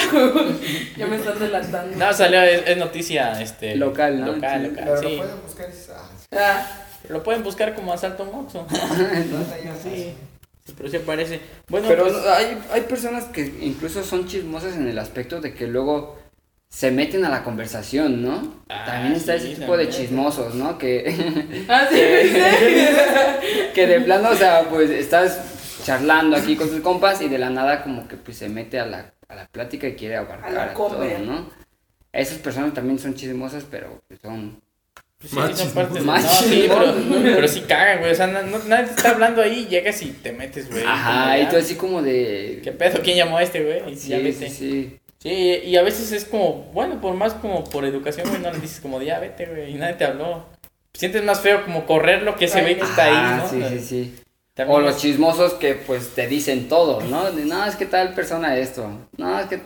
[0.97, 1.97] ya me están delatando.
[1.97, 4.33] No, salió, es, es noticia este, Local, ¿no?
[4.33, 4.69] Local, Sí.
[4.69, 5.17] local, Pero sí.
[5.17, 10.15] lo pueden buscar y ah, Ah, Lo pueden buscar como asalto ya, Sí.
[10.65, 11.41] Sí, pero sí parece.
[11.69, 15.67] Bueno, Pero pues, hay, hay personas que incluso son chismosas en el aspecto de que
[15.67, 16.19] luego
[16.69, 18.63] se meten a la conversación, ¿no?
[18.69, 20.77] Ah, también está sí, ese tipo de chismosos, ¿no?
[20.77, 23.71] Que, ah sí, sí.
[23.75, 27.49] que de plano, o sea, pues estás charlando aquí con tus compas y de la
[27.49, 30.53] nada como que pues se mete a la, a la plática y quiere abarcar A
[30.53, 31.03] la a todo.
[31.25, 31.49] ¿no?
[32.13, 34.61] Esas personas también son chismosas, pero son...
[35.19, 38.13] pues, sí, partes No, sí, pero, pero sí cagan, güey.
[38.13, 40.85] O sea, no, no- nadie te está hablando ahí, llegas y te metes, güey.
[40.87, 42.61] Ajá, y ya, tú así como de...
[42.63, 43.01] ¿Qué pedo?
[43.03, 43.93] ¿Quién llamó a este, güey?
[43.93, 44.51] Y Sí, ya sí, vete.
[44.51, 44.99] sí.
[45.21, 45.31] Sí,
[45.65, 48.79] y a veces es como, bueno, por más como por educación, güey, no le dices
[48.81, 50.47] como, ya vete, güey, y nadie te habló.
[50.95, 53.69] Sientes más feo como correr lo que se ve que está Ah, ahí, ¿no?
[53.69, 54.15] sí, sí, sí.
[54.55, 57.31] También O los chismosos que pues te dicen todo, ¿no?
[57.33, 58.89] De, no, es que tal persona esto.
[59.17, 59.61] No, es que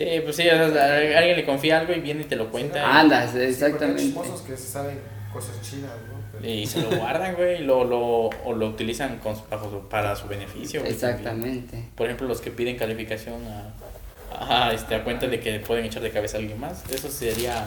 [0.00, 2.50] Sí, pues sí, o sea, a alguien le confía algo y viene y te lo
[2.50, 2.78] cuenta.
[2.78, 4.02] y- andas, Sí, porque hay exactamente.
[4.02, 4.98] chismosos que se saben
[5.30, 6.18] cosas chidas, ¿no?
[6.32, 8.00] Pero- Y se lo guardan, güey, y lo, lo,
[8.44, 10.80] o lo utilizan con su- bajo su- para su beneficio.
[10.80, 11.18] güey, también.
[11.18, 11.84] Exactamente.
[11.94, 16.00] Por ejemplo, los que piden calificación a, a, este, a cuenta de que pueden echar
[16.02, 16.82] de cabeza a alguien más.
[16.90, 17.66] Eso sería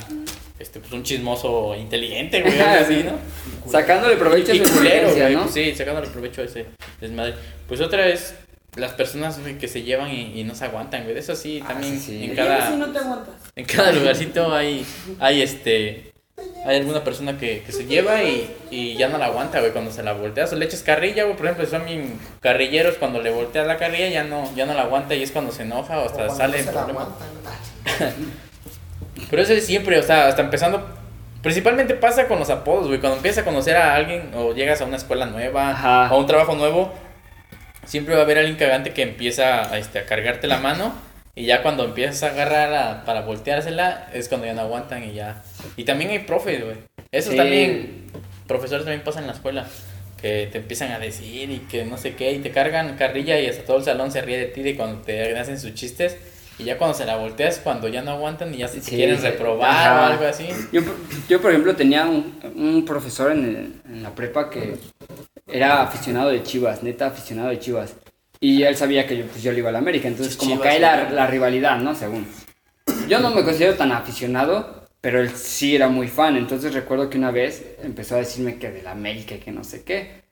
[0.58, 3.12] este, pues, un chismoso inteligente, güey, así, ¿no?
[3.72, 5.42] Sacándole provecho a Y su culero, güey, ¿no?
[5.44, 6.66] pues sí, sacándole provecho a ese
[7.00, 7.36] desmadre.
[7.68, 8.34] Pues otra vez,
[8.76, 11.18] las personas güey, que se llevan y, y no se aguantan, güey.
[11.18, 12.24] Eso sí, Ah, también sí, sí.
[12.26, 12.72] en cada...
[12.72, 13.36] si no te aguantas.
[13.56, 14.86] En cada lugarcito hay,
[15.20, 16.12] hay este.
[16.66, 19.92] Hay alguna persona que, que se lleva y, y ya no la aguanta, güey, cuando
[19.92, 23.30] se la volteas o le echas carrilla, güey, por ejemplo, son bien carrilleros, cuando le
[23.30, 26.06] volteas la carrilla ya no, ya no la aguanta y es cuando se enoja o
[26.06, 26.88] hasta sale no la
[29.30, 30.86] Pero eso es siempre, o sea, hasta empezando,
[31.42, 34.86] principalmente pasa con los apodos, güey, cuando empiezas a conocer a alguien o llegas a
[34.86, 36.10] una escuela nueva Ajá.
[36.12, 36.94] o a un trabajo nuevo,
[37.86, 40.94] siempre va a haber alguien cagante que empieza a, este, a cargarte la mano
[41.36, 45.14] y ya cuando empiezas a agarrar a- para volteársela es cuando ya no aguantan y
[45.14, 45.42] ya.
[45.78, 46.78] Y también hay profes, güey.
[47.12, 47.38] Eso Sí.
[47.38, 48.06] también,
[48.48, 49.66] profesores también pasa en la escuela.
[50.22, 53.48] Que te empiezan a decir y que no sé qué, y te cargan carrilla y
[53.48, 56.16] hasta todo el salón se ríe de ti de cuando te hacen sus chistes.
[56.58, 59.22] Y ya cuando se la volteas, cuando ya no aguantan y ya se Sí, quieren
[59.22, 60.02] reprobar Ajá.
[60.02, 60.48] o algo así.
[60.72, 60.82] Yo,
[61.28, 64.76] yo, por ejemplo, tenía un, un profesor en, el- en la prepa que
[65.48, 67.96] era aficionado de Chivas, neta aficionado de Chivas.
[68.39, 70.52] Y él sabía que yo, pues, yo le iba a la América, entonces Sí, como
[70.52, 71.96] Chivas, que hay la, la rivalidad, ¿no?
[71.96, 72.28] Según.
[73.08, 77.18] Yo no me considero tan aficionado, pero él sí era muy fan, entonces recuerdo que
[77.18, 80.24] una vez empezó a decirme que de la América y que no sé qué.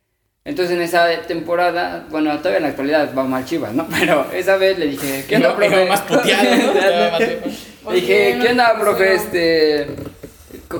[0.44, 3.88] Entonces en esa temporada, bueno, todavía en la actualidad va mal Chivas, ¿no?
[4.00, 5.86] Pero esa vez le dije, ¿qué onda, iba profe?
[5.86, 7.92] más puteado, ¿no?
[7.92, 9.14] Dije, ¿qué onda, profe?
[9.16, 9.88] Este,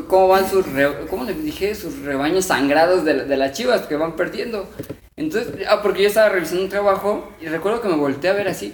[0.08, 1.76] cómo van sus, re- ¿cómo le dije?
[1.76, 4.68] Sus rebaños sangrados de, de las chivas que van perdiendo.
[5.16, 8.48] Entonces, ah, porque yo estaba revisando un trabajo y recuerdo que me volteé a ver
[8.48, 8.74] así.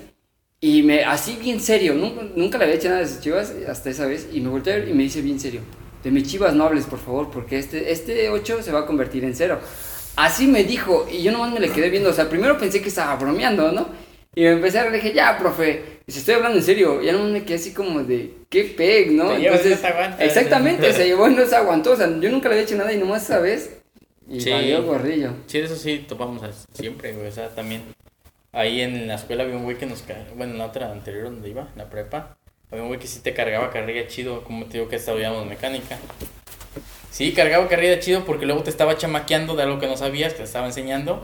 [0.59, 3.89] Y me, así bien serio, nunca, nunca le había hecho nada de sus chivas hasta
[3.89, 4.27] esa vez.
[4.31, 5.61] Y me volteé a ver y me dice bien serio,
[6.03, 9.23] de mis chivas no hables, por favor, porque este, este 8 se va a convertir
[9.23, 9.59] en cero.
[10.15, 12.09] Así me dijo, y yo nomás me le quedé viendo.
[12.09, 13.87] O sea, primero pensé que estaba bromeando, ¿no?
[14.33, 17.01] Y me empecé a reír, dije, ya, profe, y si estoy hablando en serio.
[17.03, 19.29] Ya no me quedé así como de, qué peg, ¿no?
[19.33, 19.53] Te y no
[20.19, 21.91] exactamente, se llevó y no se aguantó.
[21.91, 23.77] O sea, yo nunca le había hecho nada y nomás esa vez.
[24.29, 24.49] Y Sí.
[24.49, 25.31] valió gorrillo.
[25.45, 27.27] Sí, eso sí, topamos a- siempre, güey.
[27.27, 27.83] O sea, también
[28.51, 30.29] ahí en la escuela había un güey que nos cargaba.
[30.35, 32.37] Bueno, en la otra anterior donde iba, en la prepa,
[32.71, 34.43] había un güey que sí te cargaba carrilla chido.
[34.43, 35.97] Como te digo que estudiábamos mecánica.
[37.11, 40.39] Sí, cargaba carrilla chido porque luego te estaba chamaqueando de algo que no sabías, que
[40.39, 41.23] te estaba enseñando.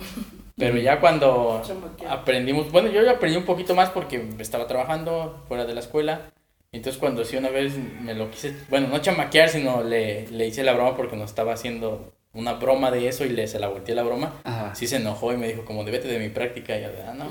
[0.55, 1.61] Pero ya cuando
[2.07, 6.31] aprendimos, bueno, yo ya aprendí un poquito más porque estaba trabajando fuera de la escuela.
[6.71, 10.63] Entonces cuando sí una vez me lo quise, bueno, no chamaquear, sino le, le hice
[10.63, 13.95] la broma porque nos estaba haciendo una broma de eso y le se la volteé
[13.95, 14.41] la broma.
[14.43, 14.75] Ajá.
[14.75, 16.77] Sí se enojó y me dijo como, vete de mi práctica.
[16.77, 17.25] Y yo, ah, no.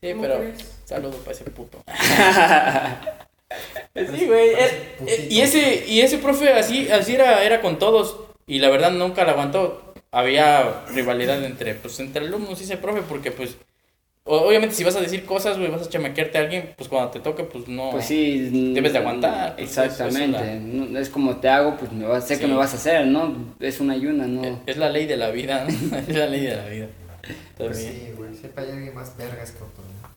[0.00, 0.80] Sí, ¿Cómo pero crees?
[0.84, 1.82] saludo para ese puto.
[3.94, 4.50] sí, güey.
[4.50, 8.16] eh, eh, y ese, y ese profe así, así era, era con todos.
[8.46, 9.87] Y la verdad nunca la aguantó.
[10.10, 13.56] Había rivalidad entre, pues, entre alumnos y ese profe, porque pues.
[14.30, 17.20] Obviamente si vas a decir cosas, güey, vas a chamaquearte a alguien, pues cuando te
[17.20, 17.90] toque, pues no.
[17.92, 18.72] Pues sí.
[18.74, 20.36] Debes de aguantar, pues, Exactamente.
[20.36, 22.76] eso es No- Es como te hago, pues me vas, sé que me vas a
[22.76, 23.34] hacer, ¿no?
[23.58, 24.44] Es una y una, ¿no?
[24.44, 25.96] Eh, Es la ley de la vida, ¿no?
[26.08, 26.86] Es la ley de la vida.
[27.56, 28.34] Pues sí, güey.
[28.34, 29.82] Siempre hay alguien más vergas que otro.
[30.02, 30.08] ¿no?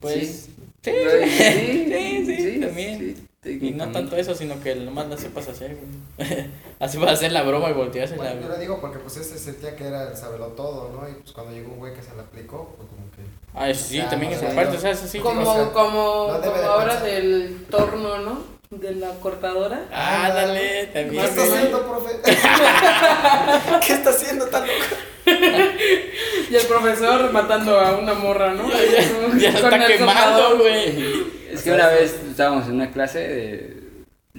[0.00, 0.48] Pues.
[0.82, 0.90] Sí.
[0.90, 0.90] Sí,
[2.26, 3.28] sí, sí, también.
[3.42, 6.28] Y no tanto eso, sino que nomás la sepas hacer, güey.
[6.78, 9.16] Así vas a hacer la broma y voltearse la Bueno, yo le digo porque pues
[9.16, 11.08] ese sentía que era el sabelo todo, ¿no?
[11.08, 13.22] Y pues cuando llegó un güey que se le aplicó, pues como que...
[13.54, 15.20] Ah, sí, Ya, también no esa parte, o sea, eso sí.
[15.20, 17.08] Como, o sea, como, no como de ahora pensar.
[17.08, 18.59] del torno, ¿no?
[18.70, 19.86] De la cortadora.
[19.92, 21.24] Ah, dale, ¿Qué también.
[21.24, 21.54] está güey.
[21.56, 22.10] haciendo, profe?
[23.86, 24.96] ¿Qué está haciendo tan loco?
[26.50, 28.68] Y el profesor matando a una morra, ¿no?
[28.70, 30.58] Ya Con está el quemando, soplador.
[30.58, 31.24] güey.
[31.52, 33.80] Es que una vez estábamos en una clase de...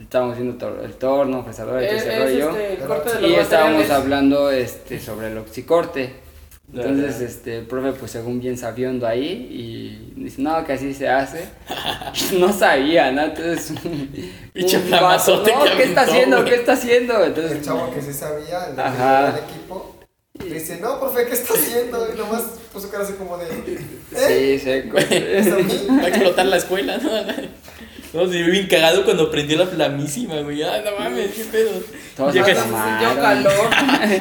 [0.02, 2.50] Estábamos tor- el torno, fresadora todo Es, ese es rollo.
[2.58, 2.74] este,
[3.26, 6.14] el Y estábamos hablando este, sobre el oxicorte.
[6.74, 9.26] Entonces, este, el profe, pues según bien sabiendo ahí,
[10.16, 11.46] y dice, no, que así se hace.
[12.40, 13.24] no sabía, ¿no?
[13.24, 13.74] Entonces,
[14.54, 16.46] Pinche un vato, no, ¿qué está haciendo?
[16.46, 17.26] ¿Qué está haciendo?
[17.26, 19.98] Entonces, El chavo que sí sabía, el del equipo,
[20.40, 22.08] le dice, no, profe, ¿qué está haciendo?
[22.14, 24.58] Y nomás puso cara así como de, ¿eh?
[24.60, 24.98] sí, seco.
[25.10, 25.88] ¿Es a mí?
[25.90, 27.12] Va a explotar la escuela, ¿no?
[28.14, 30.64] No, sí, bien cagado cuando prendió la flamísima, güey.
[30.64, 31.72] Ay, no mames, qué pedo.
[32.16, 33.16] Todos Ya se que- tomaron.
[33.16, 33.70] Yo calor.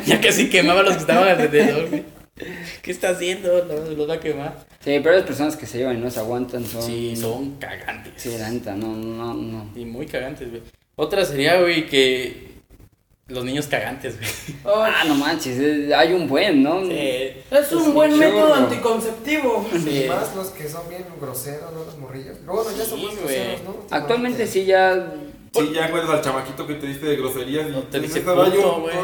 [0.07, 2.20] Ya casi quemaba a los que estaban alrededor, güey.
[2.82, 3.64] ¿Qué está haciendo?
[3.64, 4.66] No, los va a quemar.
[4.84, 6.82] Sí, pero las personas que se llevan y no se aguantan son...
[6.82, 8.14] Sí, son cagantes.
[8.16, 9.70] Sí, la neta, no, no, no.
[9.74, 10.62] Y muy cagantes, güey.
[10.97, 12.51] Otra sería, güey, que
[13.28, 14.30] los niños cagantes, güey.
[14.64, 16.84] Ay, Ah, no manches, eh, hay un buen, ¿no?
[16.84, 16.93] Sí.
[16.93, 19.66] es un buen método anticonceptivo.
[19.72, 20.05] Sí.
[20.05, 21.84] Y más los que son bien groseros, ¿no?
[21.84, 22.38] Los morrillos.
[22.45, 23.16] Luego no, ya son güey.
[23.16, 23.76] groseros, ¿no?
[23.91, 25.12] Actualmente sí ya...
[25.53, 28.81] Sí, ya encuentras al chamaquito que te diste de groserías y No te dice puto,
[28.83, 28.95] güey.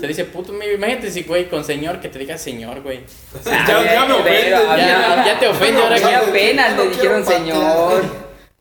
[0.00, 0.52] Te dice puto.
[0.52, 3.00] Imagínate si, güey, con señor que te diga señor, güey.
[3.44, 4.50] Ya, ya me ofende.
[4.50, 4.76] Ya.
[4.76, 6.16] Ya, ya te ofende ahora Ya que.
[6.30, 8.02] apenas le dijeron señor.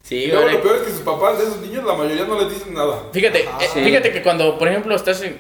[0.03, 0.51] Sí, Y güey.
[0.53, 3.03] lo peor es que sus papás de esos niños, la mayoría no les dicen nada.
[3.11, 3.81] Fíjate, Ah, eh, sí.
[3.83, 5.39] fíjate que cuando, por ejemplo, estás en.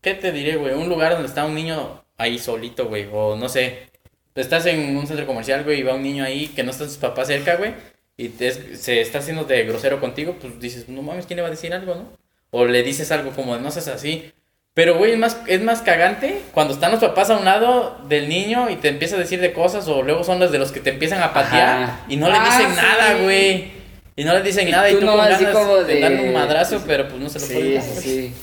[0.00, 0.74] ¿Qué te diré, güey?
[0.74, 3.08] Un lugar donde está un niño ahí solito, güey.
[3.12, 3.88] O no sé.
[4.34, 6.96] Estás en un centro comercial, güey, y va un niño ahí que no están sus
[6.98, 7.74] papás cerca, güey.
[8.16, 11.42] Y te es- se está haciendo de grosero contigo, pues dices, no mames, ¿quién le
[11.42, 12.04] va a decir algo, no?
[12.50, 14.30] O le dices algo como, no seas así.
[14.74, 18.28] Pero, güey, es más, es más cagante cuando están los papás a un lado del
[18.28, 20.80] niño y te empieza a decir de cosas, o luego son los de los que
[20.80, 22.00] te empiezan a patear Ajá.
[22.08, 22.76] y no le Ah, dicen sí.
[22.76, 23.72] nada, güey.
[24.16, 26.32] Y no le dicen Y nada y tú tú con ganas como de darle un
[26.34, 28.34] madrazo, pero pues no se lo Sí, puedes sí, sí.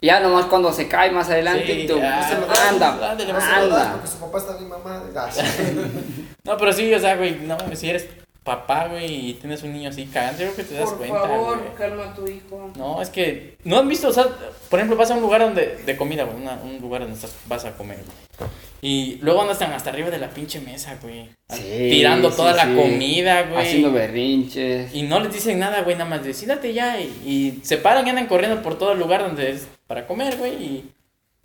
[0.00, 3.46] Ya nomás cuando se cae más adelante, Sí, tú, ya, da, anda, ándale, No se
[3.46, 3.92] lo da anda.
[3.92, 5.02] porque su papá está bien mamá.
[5.32, 5.40] Sí.
[6.44, 8.06] No, pero sí, o sea, güey, no, si eres
[8.48, 11.20] papá, güey, y tienes un niño así cagante, yo creo que te das Por cuenta,
[11.20, 11.74] favor, güey.
[11.76, 12.70] calma a tu hijo.
[12.76, 14.08] No, es que, ¿no han visto?
[14.08, 14.26] O sea,
[14.70, 17.64] por ejemplo, vas a un lugar donde, de comida, güey, un lugar donde estás, vas
[17.66, 18.50] a comer, güey.
[18.80, 21.28] Y luego andas tan hasta arriba de la pinche mesa, güey.
[21.50, 23.66] Sí, tirando sí, toda la comida, güey.
[23.66, 24.94] Haciendo berrinches.
[24.94, 27.00] Y no les dicen nada, güey, nada más decídate ya.
[27.00, 30.36] Y, y se paran y andan corriendo por todo el lugar donde es para comer,
[30.36, 30.52] güey.
[30.54, 30.90] Y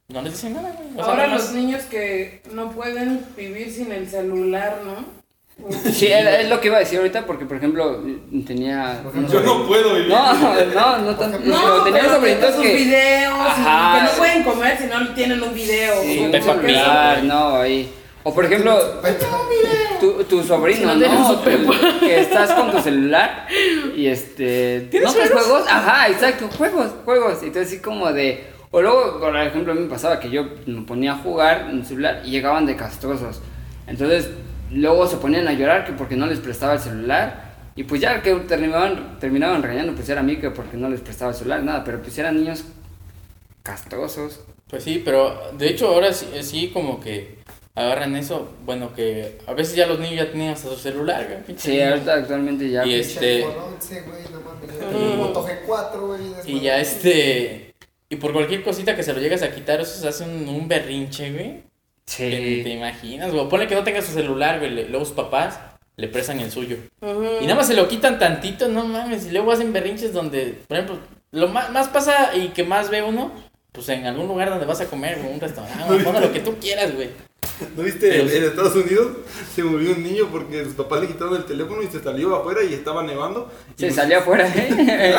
[0.09, 0.89] no les dicen nada, güey.
[0.91, 5.22] O sea, Ahora nada más- los niños que no pueden vivir sin el celular, ¿no?
[5.93, 8.01] Sí, es, lo que iba a decir ahorita porque, por ejemplo,
[8.45, 9.01] tenía...
[9.31, 10.09] Yo no puedo vivir.
[10.09, 11.39] No, no, no tanto.
[11.39, 12.73] No, pero tenía pero que sobrinitos sus que...
[12.75, 13.95] videos, Ajá.
[13.97, 16.01] que no pueden comer si no tienen un video.
[16.01, 17.91] Sí, celular, no, ahí.
[18.25, 18.79] O por ejemplo,
[19.99, 21.99] tu, tu sobrino, Si no tienes.
[21.99, 23.47] Que estás con tu celular
[23.95, 24.89] y este.
[25.03, 25.65] ¿No traes juegos?
[25.69, 27.43] Ajá, exacto, juegos, juegos.
[27.43, 28.47] Y entonces así como de.
[28.71, 31.79] O luego, por ejemplo, a mí me pasaba que yo me ponía a jugar en
[31.79, 33.41] el celular y llegaban de castrosos.
[33.87, 34.29] Entonces,
[34.73, 37.53] luego se ponían a llorar que porque no les prestaba el celular.
[37.75, 41.01] Y pues ya que terminaban, terminaban regañando, pues era a mí que porque no les
[41.01, 41.83] prestaba el celular, nada.
[41.83, 42.63] Pero pues eran niños
[43.63, 44.41] castrosos.
[44.69, 47.37] Pues sí, pero de hecho ahora sí, sí como que
[47.75, 51.57] agarran eso, bueno, que a veces ya los niños ya tenían hasta su celular, güey.
[51.57, 52.85] Sí, ahorita actualmente ya.
[52.85, 54.79] Y este- Pinche iPhone 11, güey, no mames.
[54.79, 56.21] yo tengo un Moto G4, güey.
[56.45, 57.73] Y ya este...
[58.09, 60.67] Y por cualquier cosita que se lo llegas a quitar, eso se hace un, un
[60.67, 61.63] berrinche, güey.
[62.05, 62.69] Ni te Sí.
[62.71, 63.47] imaginas, güey.
[63.49, 64.87] Ponle que no tenga su celular, güey.
[64.89, 65.59] Luego sus papás
[65.95, 66.77] le prestan el suyo.
[67.01, 69.25] Y nada más se lo quitan tantito, no mames.
[69.27, 70.97] Y luego hacen berrinches donde, por ejemplo,
[71.31, 73.31] lo más, más pasa y que más ve uno,
[73.71, 76.39] pues en algún lugar donde vas a comer, güey, un restaurante, o ponle lo que
[76.41, 77.09] tú quieras, güey.
[77.77, 78.09] ¿No viste?
[78.09, 78.37] Pero En, sí.
[78.37, 79.07] Estados Unidos
[79.55, 82.63] se murió un niño porque sus papás le quitaron el teléfono y se salió afuera
[82.63, 83.51] y estaba nevando.
[83.77, 85.15] Y Se pues- salió afuera, ¿eh?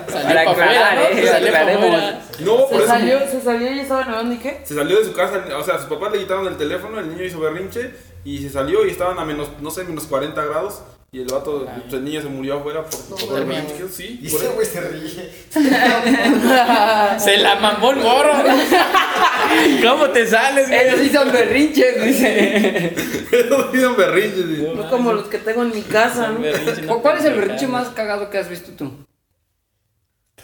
[0.34, 1.02] Para afuera, aclarar, ¿no?
[1.18, 1.26] ¿eh?
[1.26, 1.84] Salió pa' Aclaremos.
[1.86, 2.20] afuera.
[2.40, 2.86] No, por Se eso.
[2.86, 4.60] salió, se salió y estaba nevando y qué?
[4.64, 7.24] Se salió de su casa, o sea, sus papás le quitaron el teléfono, el niño
[7.24, 7.92] hizo berrinche
[8.24, 10.82] y se salió y estaban a menos, no sé, menos 40 grados
[11.12, 11.82] y el vato, Ay.
[11.82, 13.88] pues, el niño se murió afuera por, por el berrinche.
[13.88, 14.54] Sí, Y por ese eso.
[14.54, 15.30] güey se ríe.
[17.20, 18.32] Se la mamó el morro.
[19.88, 20.80] ¿Cómo te sales, güey?
[20.88, 22.94] Ellos sí son berrinches, dice.
[23.72, 24.44] Sí son berrinches.
[24.44, 24.66] sí.
[24.74, 26.40] No como los que tengo en mi casa, ¿no?
[26.86, 28.90] No ¿Cuál es el berrinche más cagado que has visto tú?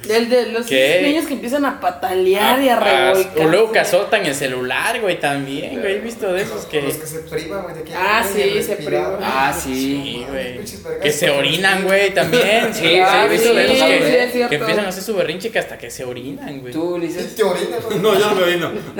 [0.08, 1.00] El de los ¿Qué?
[1.04, 3.46] niños que empiezan a patalear y a Ah, revolcar.
[3.46, 5.96] O luego que azotan el celular, güey, también, güey.
[5.96, 6.80] He visto de esos que.
[6.82, 9.18] Los que se privan, güey, de que Ah, sí, se privan.
[9.22, 9.74] Ah, sí.
[9.74, 10.60] Sí, güey.
[11.02, 12.72] Que se orinan, güey, también.
[12.74, 14.48] Sí, Ah, he visto de sí, esos sí, que, es cierto.
[14.50, 16.72] que empiezan a hacer su berrinche que hasta que se orinan, güey.
[16.72, 17.36] Tú, Sí, Ulises.
[17.36, 17.98] te orinas, güey.
[17.98, 18.70] No, yo no me orino.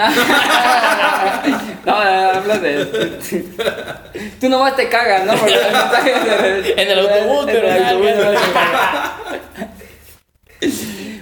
[1.87, 2.85] No, no, hablas de.
[4.41, 5.33] Tú nomás te cagas, ¿no?
[5.35, 7.69] Porque el mensaje de- En el autobús, pero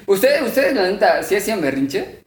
[0.06, 2.24] ¿Ustedes, ustedes, la neta, sí hacían berrinche?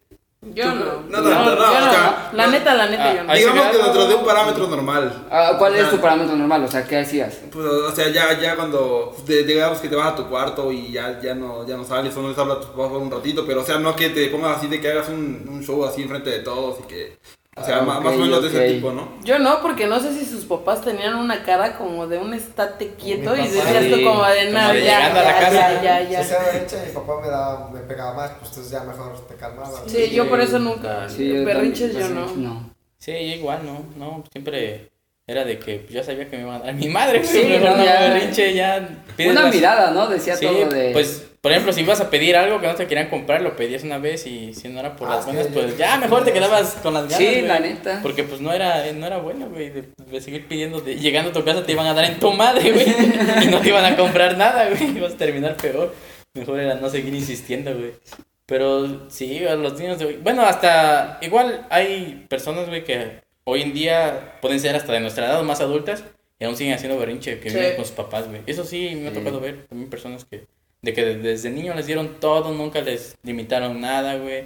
[0.54, 1.02] Yo no.
[1.08, 3.32] No, no, no, no, yo La neta, la neta, Ah, yo no.
[3.34, 5.28] se Digamos que dentro de un parámetro normal.
[5.30, 6.64] Ah, ¿Cuál es tu parámetro normal?
[6.64, 7.40] O sea, ¿qué hacías?
[7.52, 10.92] Pues, o sea, ya, ya cuando de- digamos que te vas a tu cuarto y
[10.92, 13.12] ya, ya, no, ya no sales o no les hablas a tus papás por un
[13.12, 15.86] ratito, pero o sea, no que te pongas así de que hagas un, un show
[15.86, 17.18] así enfrente de todos y que,
[17.58, 18.56] o sea, Ah, ma- ok, más o menos de ok.
[18.56, 19.10] ese tipo, ¿no?
[19.26, 22.94] Yo no, porque no sé si sus papás tenían una cara como de un estate
[22.98, 24.04] quieto y decías tú sí.
[24.06, 25.82] como de nada, de ya, llegando a la ya, casa.
[25.84, 26.24] ya, ya, Si ya.
[26.24, 29.82] sea derecha, mi papá me, daba, me pegaba más, pues entonces ya mejor te calmaba.
[29.86, 31.10] Sí, yo por eso nunca.
[31.10, 32.50] Sí, yo berrinches también, yo no.
[32.54, 32.70] No.
[32.98, 33.84] Sí, yo igual, ¿no?
[33.98, 34.90] No, siempre
[35.28, 37.22] era de que yo sabía que me iban a dar mi madre.
[37.26, 38.00] Sí, no, no, ya.
[38.00, 38.88] berrinche, ya.
[39.20, 40.08] Una las- mirada, ¿no?
[40.08, 40.92] Decía Sí, todo de.
[40.94, 43.84] pues, por ejemplo, si ibas a pedir algo que no te querían comprar, lo pedías
[43.84, 46.76] una vez y si no era por Ah, las buenas, pues ya mejor te quedabas
[46.84, 47.42] con las ganas, Sí, güey.
[47.48, 48.00] la neta.
[48.04, 51.34] Porque pues no era, no era bueno, güey, de, de seguir pidiendo, de- llegando a
[51.34, 52.86] tu casa te iban a dar en tu madre, güey,
[53.44, 55.96] y no te iban a comprar nada, güey, ibas a terminar peor.
[56.36, 57.92] Mejor era no seguir insistiendo, güey.
[58.46, 63.62] Pero sí, a los niños de hoy, bueno, hasta, igual hay personas, güey, que hoy
[63.64, 66.04] en día pueden ser hasta de nuestra edad o más adultas
[66.40, 67.56] y aún siguen haciendo berrinche, que Sí.
[67.56, 68.42] viven con sus papás, güey.
[68.48, 70.46] Eso sí, me ha tocado ver también personas que,
[70.82, 74.46] de que desde niños les dieron todo, nunca les limitaron nada, güey.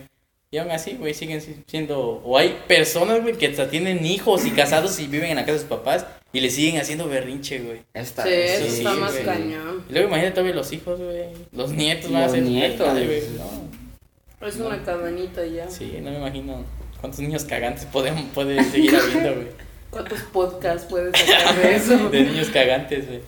[0.52, 2.22] Y aún así, güey, siguen si- siendo...
[2.24, 5.54] O hay personas, güey, que hasta tienen hijos y casados y viven en la casa
[5.54, 7.82] de sus papás y le siguen haciendo berrinche, güey.
[7.94, 9.26] Esta, Sí, eso sí, está más güey.
[9.26, 9.84] cañón.
[9.90, 11.24] Y luego imagínate todavía los hijos, güey.
[11.52, 12.44] Los nietos van a ser...
[12.44, 12.94] nietos.
[12.94, 14.48] Güey, no.
[14.48, 15.70] Es una cadenita ya.
[15.70, 16.64] Sí, no me imagino
[17.02, 19.48] cuántos niños cagantes pueden, puede seguir habiendo, güey.
[19.96, 22.10] ¿Cuántos podcasts puedes sacar de eso?
[22.12, 23.22] De niños cagantes, güey.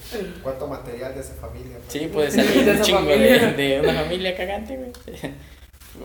[0.44, 1.78] ¿Cuánto material de esa familia?
[1.88, 4.92] Sí, puede salir De un chingo de, una familia cagante, güey.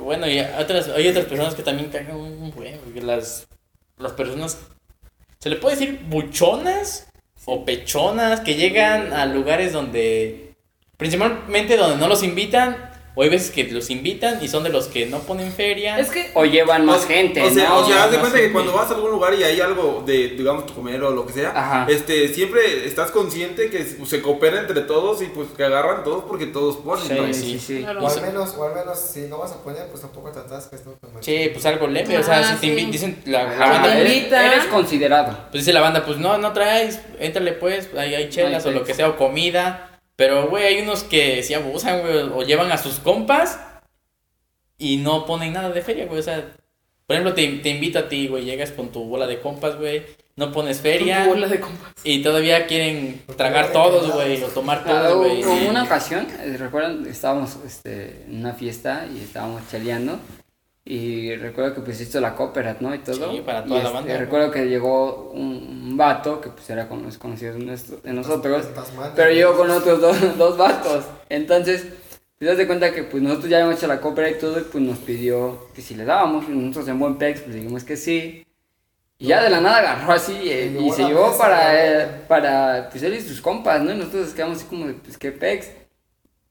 [0.05, 3.05] Bueno, y otras, hay otras personas que también cagan un buen, güey.
[3.05, 3.49] Las,
[3.99, 4.57] las personas,
[5.41, 7.09] ¿se le puede decir buchonas
[7.45, 10.55] o pechonas que llegan a lugares donde,
[10.97, 14.87] principalmente donde no los invitan, o hay veces que los invitan y son de los
[14.89, 15.99] que no ponen feria?
[15.99, 17.79] Es que O llevan más O- gente, O sea, ¿no?
[17.81, 18.53] o sea, haz de cuenta que gente.
[18.55, 21.33] cuando vas a algún lugar y hay algo de, digamos, tu comer o lo que
[21.35, 21.87] sea, Ajá.
[21.91, 26.47] este, siempre estás consciente que se coopera entre todos y pues que agarran todos porque
[26.47, 27.27] todos ponen, Sí, ¿no?
[27.27, 27.41] Sí, sí.
[27.43, 27.83] sí, sí.
[27.83, 28.03] Claro.
[28.05, 30.83] O al menos, o al menos, si no vas a poner, pues tampoco te atasques,
[30.87, 30.93] ¿no?
[31.21, 32.87] Sí, pues algo leve, o sea, Ah, si te sí.
[32.87, 34.47] invi- dicen la, la Ajá, banda, te pues, eres, invitan.
[34.47, 35.39] eres considerado.
[35.51, 38.85] Pues dice la banda, pues no, no traes, éntrale pues, ahí hay chelas o lo
[38.85, 39.89] que sea, o comida.
[40.23, 43.59] Pero, güey, hay unos que sí abusan, güey, o llevan a sus compas
[44.79, 46.21] y no ponen nada de feria, güey.
[46.21, 46.47] O sea,
[47.09, 50.05] por ejemplo, te, te invito a ti, güey, llegas con tu bola de compas, güey,
[50.37, 51.93] no pones feria bola de compas.
[52.05, 55.43] y todavía quieren tragar todos, güey, o tomar Ah, todos, güey.
[55.45, 60.21] hubo y- una ocasión, eh, recuerdan, estábamos este, en una fiesta y estábamos chaleando
[60.85, 62.93] Y recuerdo que pues hizo la cooperat, ¿no?
[62.93, 63.31] Y todo.
[63.31, 64.19] Sí, para toda Y, la este, banda.
[64.19, 65.47] Recuerdo que llegó un,
[65.91, 68.75] un vato que pues era con- conocido de nuestro- de nosotros.
[68.75, 69.13] Tasmania.
[69.15, 71.05] Pero llegó con otros dos, dos vatos.
[71.29, 71.87] Entonces,
[72.39, 74.63] te das de cuenta que pues nosotros ya habíamos hecho la compra y todo, y
[74.65, 77.97] pues nos pidió que si le dábamos, y nosotros en buen pex, pues dijimos que
[77.97, 78.45] sí.
[79.19, 82.89] Y ya de la nada agarró así eh, y se llevó mesa, para, eh, para
[82.91, 83.93] pues él y sus compas, ¿no?
[83.93, 85.69] Y nosotros nos quedamos así como de, pues qué pex.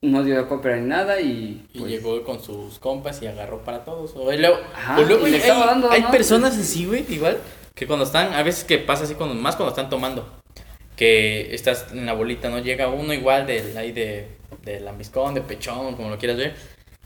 [0.02, 3.84] No dio copra ni nada y Y pues, llegó con sus compas y agarró para
[3.84, 4.12] todos.
[4.16, 6.10] O- luego, Ajá, pues luego y le hay, dando, hay ¿no?
[6.10, 7.38] personas así, güey, igual,
[7.74, 10.28] que cuando están, a veces que pasa así, cuando, más cuando están tomando,
[10.96, 12.58] que estás en la bolita, ¿no?
[12.58, 14.26] Llega uno igual del, ahí de,
[14.64, 16.54] de lambiscón, de pechón, como lo quieras ver,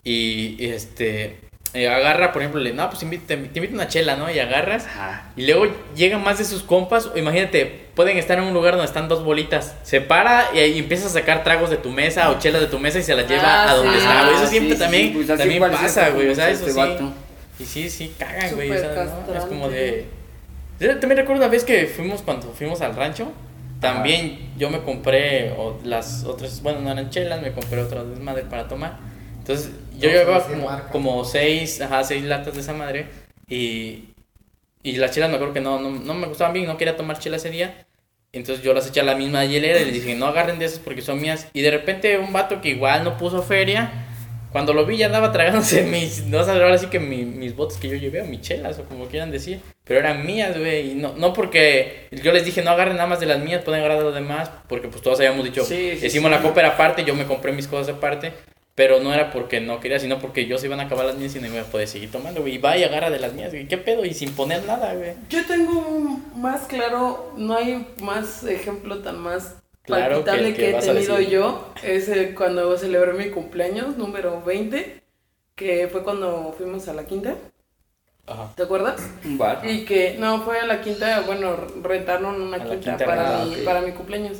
[0.03, 1.39] y, y, este,
[1.77, 4.31] eh, agarra, por ejemplo, le, no, pues invita- te, te invito una chela, ¿no?
[4.31, 5.31] Y agarras, ajá.
[5.37, 9.09] y luego llegan más de sus compas, imagínate, pueden estar en un lugar donde están
[9.09, 9.75] dos bolitas.
[9.83, 12.79] Se para y, ahí empieza a sacar tragos de tu mesa o chelas de tu
[12.79, 13.99] mesa y se las lleva Ah, a donde sí.
[13.99, 14.35] está, güey.
[14.37, 16.29] Eso Ah, siempre sí, sí, también, pues así también pasa, como güey.
[16.31, 16.79] O sea, este eso sí.
[16.79, 17.13] vato.
[17.59, 18.71] Y sí, sí, cagan, güey.
[18.71, 19.35] O sea, ¿no?
[19.35, 20.07] Es como de.
[20.81, 23.33] Yo también recuerdo una vez que fuimos cuando fuimos al rancho.
[23.81, 28.43] También yo me compré o las otras, bueno, no eran chelas, me compré otras desmadre
[28.45, 28.97] para tomar.
[29.39, 33.07] Entonces yo llevaba como, como seis, ajá, seis latas de esa madre.
[33.49, 34.05] Y,
[34.83, 37.19] y las chelas me acuerdo que no, no, no me gustaban bien, no quería tomar
[37.19, 37.87] chela ese día.
[38.33, 40.79] Entonces yo las eché a la misma hielera y les dije, no agarren de esas
[40.81, 41.49] porque son mías.
[41.55, 43.91] Y de repente un vato que igual no puso feria,
[44.53, 47.79] cuando lo vi ya andaba tragándose mis, no sé, ahora sí que mi- mis botes
[47.79, 49.61] que yo llevé, o mis chelas, o como quieran decir.
[49.85, 50.93] Pero eran mías, güey.
[50.93, 53.81] Y no, no porque yo les dije, no agarren nada más de las mías, pueden
[53.81, 54.51] agarrar de los demás.
[54.69, 56.37] Porque pues todos habíamos dicho, Sí, sí, hicimos sí.
[56.37, 58.33] la copa aparte, yo me compré mis cosas aparte.
[58.77, 61.35] Pero no era porque no quería, sino porque yo se iban a acabar las mías
[61.35, 62.55] y no iba a poder seguir tomando, güey.
[62.55, 63.67] Y va y agarra de las mías, güey.
[63.67, 64.05] ¿Qué pedo?
[64.05, 65.15] Y sin poner nada, güey.
[65.29, 69.57] Yo tengo un más claro, no hay más ejemplo tan más
[69.87, 71.73] Claro que que, que he tenido yo.
[71.83, 75.03] Es eh, cuando celebré mi cumpleaños, número 20,
[75.55, 77.37] que fue cuando fuimos a la quinta.
[78.27, 78.53] Ajá.
[78.57, 79.01] ¿Te acuerdas?
[79.25, 79.61] Bar.
[79.65, 83.57] Y que, no, fue a la quinta, bueno, rentaron una quinta, quinta para, rentada, mi,
[83.65, 84.39] para mi cumpleaños.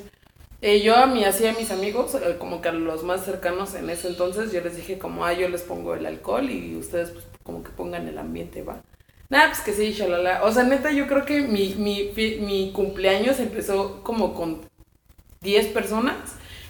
[0.63, 3.75] Eh, yo a mí, así a mis amigos, eh, como que a los más cercanos
[3.75, 7.11] en ese entonces, yo les dije como, ah, yo les pongo el alcohol y ustedes
[7.11, 8.83] pues como que pongan el ambiente, ¿va?
[9.29, 10.45] Nah, pues que sí, shalala.
[10.45, 14.63] O sea, neta, yo creo que mi, mi, mi cumpleaños empezó como con
[15.43, 16.17] 10 personas,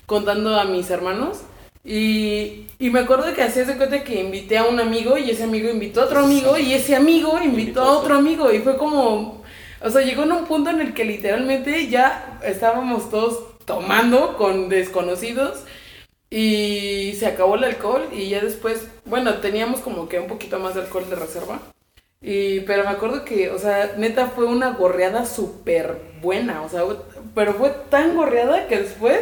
[0.07, 1.43] contando a mis hermanos.
[1.84, 5.45] Y, y me acuerdo que hacía de cuenta que invité a un amigo y ese
[5.45, 9.45] amigo invitó a otro amigo y ese amigo invitó a otro amigo y fue como,
[9.80, 14.70] o sea, llegó en un punto en el que literalmente ya estábamos todos tomando con
[14.70, 15.64] desconocidos
[16.30, 20.74] y se acabó el alcohol y ya después, bueno, teníamos como que un poquito más
[20.74, 21.60] de alcohol de reserva.
[22.22, 26.82] Y, pero me acuerdo que, o sea, neta fue una gorreada súper buena, o sea,
[27.35, 29.20] pero fue tan gorreada que después,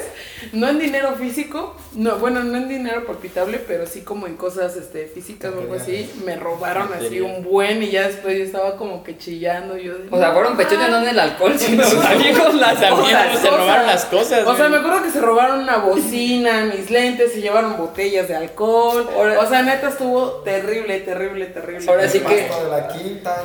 [0.52, 4.76] no en dinero físico, no, bueno, no en dinero palpitable, pero sí como en cosas
[4.76, 8.76] este, físicas o algo así, me robaron así un buen y ya después yo estaba
[8.76, 9.76] como que chillando.
[9.76, 13.40] Yo O sea, fueron pechones no en el alcohol, sino sus amigos las También cosas.
[13.40, 14.46] se robaron las cosas.
[14.46, 18.34] O sea, me acuerdo que se robaron una bocina, mis lentes, se llevaron botellas de
[18.36, 19.08] alcohol.
[19.38, 21.86] O sea, neta estuvo terrible, terrible, terrible.
[21.88, 23.42] Ahora sí que- de la quinta.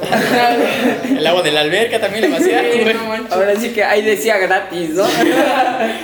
[1.09, 3.27] El agua de la alberca también le vaciaron.
[3.31, 5.05] Ahora sí que ahí decía gratis, ¿no?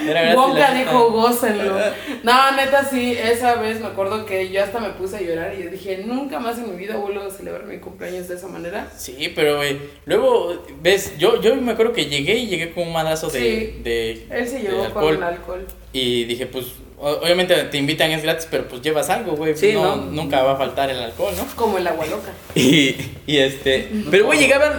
[0.08, 1.78] Era gratis Wonka dijo, gócenlo.
[2.24, 5.64] No, neta, sí, esa vez me acuerdo que yo hasta me puse a llorar y
[5.64, 8.88] yo dije, nunca más en mi vida vuelvo a celebrar mi cumpleaños de esa manera.
[8.96, 12.94] Sí, pero güey, luego, ves, yo, yo me acuerdo que llegué y llegué con un
[12.94, 13.82] madrazo de, Sí.
[13.84, 15.04] de, Él se llevó alcohol.
[15.04, 15.66] con el alcohol.
[15.92, 16.66] Y dije, pues,
[16.98, 19.56] obviamente te invitan, es gratis, pero pues llevas algo, güey.
[19.56, 20.12] Sí, no, ¿no?
[20.12, 21.46] Nunca va a faltar el alcohol, ¿no?
[21.56, 22.32] Como el agua loca.
[22.56, 22.96] Y,
[23.28, 24.72] y este, pero güey, llegaban,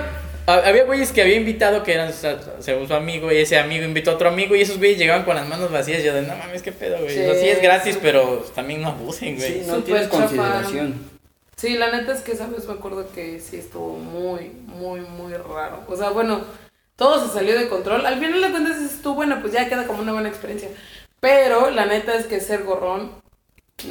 [0.47, 2.13] había güeyes que había invitado que eran
[2.61, 5.35] según su amigo y ese amigo invitó a otro amigo y esos güeyes llegaban con
[5.35, 6.03] las manos vacías.
[6.03, 7.11] Yo de, no mames, qué pedo, güey.
[7.11, 8.01] Sí, O sea, sí es gratis, sí.
[8.03, 9.63] pero también no abusen, güey.
[9.63, 11.17] Sí, no tienes consideración.
[11.57, 15.33] Sí, la neta es que esa vez me acuerdo que sí estuvo muy, muy, muy
[15.33, 15.85] raro.
[15.89, 16.45] O sea, bueno,
[16.97, 18.05] todo se salió de control.
[18.05, 20.69] Al final de cuentas dices tú, bueno, pues ya queda como una buena experiencia.
[21.19, 23.11] Pero la neta es que ser gorrón,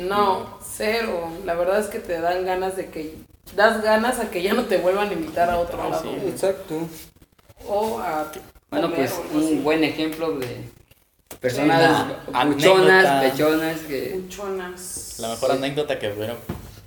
[0.02, 1.30] no, cero.
[1.46, 3.16] La verdad es que te dan ganas de que,
[3.56, 6.04] das ganas a que ya no te vuelvan a invitar a otro Ah, lado.
[6.04, 6.28] sí.
[6.28, 6.88] Exacto.
[7.68, 8.32] O a
[8.70, 9.54] Bueno, comer pues o algo así.
[9.54, 10.58] un buen ejemplo de
[11.40, 12.06] personas
[12.48, 14.20] buchonas, pechonas que...
[14.22, 15.16] Buchonas.
[15.20, 16.36] La mejor anécdota que hubiera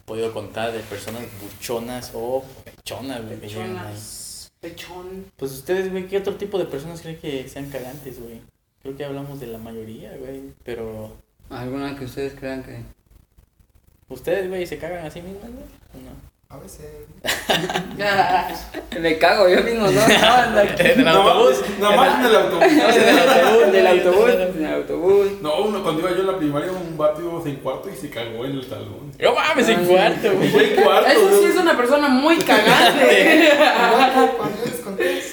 [0.05, 3.37] podido contar de personas buchonas o pechonas, güey.
[3.41, 4.51] Buchonas.
[4.61, 5.27] Pechón.
[5.37, 8.41] Pues ustedes, güey, ¿qué otro tipo de personas creen que sean cagantes, güey?
[8.83, 10.53] Creo que hablamos de la mayoría, güey.
[10.65, 11.13] Pero,
[11.51, 12.83] Alguna que ustedes crean que...
[14.09, 15.65] ¿ustedes, güey, se cagan a sí mismos, güey?
[15.95, 16.29] ¿O no?
[16.51, 16.87] A veces.
[18.99, 19.91] Me cago yo mismo, ¿no?
[20.01, 20.61] No.
[20.79, 21.63] En el autobús.
[21.79, 22.63] Nada más en el autobús.
[22.65, 25.27] En el autobús, en el autobús, en el autobús.
[25.43, 28.09] No, uno, cuando iba yo en la primaria, un vato iba en cuarto y se
[28.09, 29.13] cagó en el salón.
[29.19, 30.75] No mames, en cuarto, güey.
[30.75, 31.11] En cuarto.
[31.11, 33.53] Eso sí es una persona muy cagante.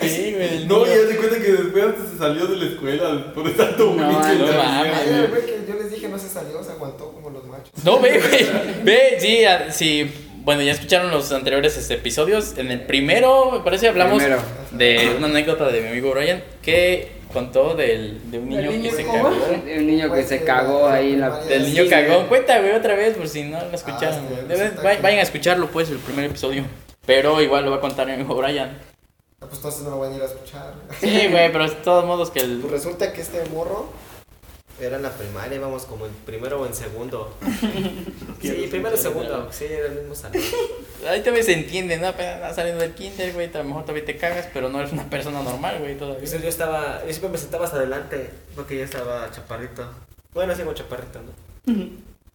[0.01, 0.66] Sí, güey.
[0.66, 0.95] No, niño.
[1.01, 4.36] ya se cuenta que después se salió de la escuela por estar todo No, pinche
[4.36, 5.30] no mames.
[5.30, 7.70] güey que yo les dije no se salió, se aguantó como los machos.
[7.84, 8.47] No, ve, ve,
[8.84, 10.11] ve, sí, a- sí.
[10.43, 12.55] Bueno, ya escucharon los anteriores este, episodios.
[12.57, 14.39] En el primero, me parece, hablamos Primero.
[14.74, 18.95] de una anécdota de mi amigo Brian que contó del, de un ¿Del niño que
[18.95, 19.30] se cagó.
[19.30, 21.39] Un niño que se cagó ahí en la.
[21.39, 22.28] Del niño Sí, cagón.
[22.28, 24.20] Cuenta, güey, otra vez, por si no lo escucharon.
[24.24, 24.47] este, güey.
[24.47, 25.01] Debe- está vay- aquí.
[25.01, 26.63] vayan a escucharlo, pues, el primer episodio.
[27.07, 28.78] Pero igual lo va a contar mi amigo Brian.
[29.45, 30.73] Ah, Pues entonces no lo van a ir a escuchar.
[30.99, 32.59] Sí, güey, pero de todos modos que el.
[32.59, 33.89] Pues resulta que este morro
[34.79, 37.33] era en la primaria, íbamos como en primero o en segundo.
[38.41, 40.39] Sí, primero o segundo, sí, era el mismo salón.
[41.09, 42.07] Ahí todavía se entiende, ¿no?
[42.09, 43.49] Apenas saliendo del kinder, güey.
[43.51, 46.19] A lo mejor todavía te cagas, pero no eres una persona normal, güey, todavía.
[46.19, 49.89] Entonces yo estaba, yo siempre me sentaba hasta adelante, porque ya estaba chaparrito.
[50.33, 51.73] Bueno, sigo chaparrito, ¿no?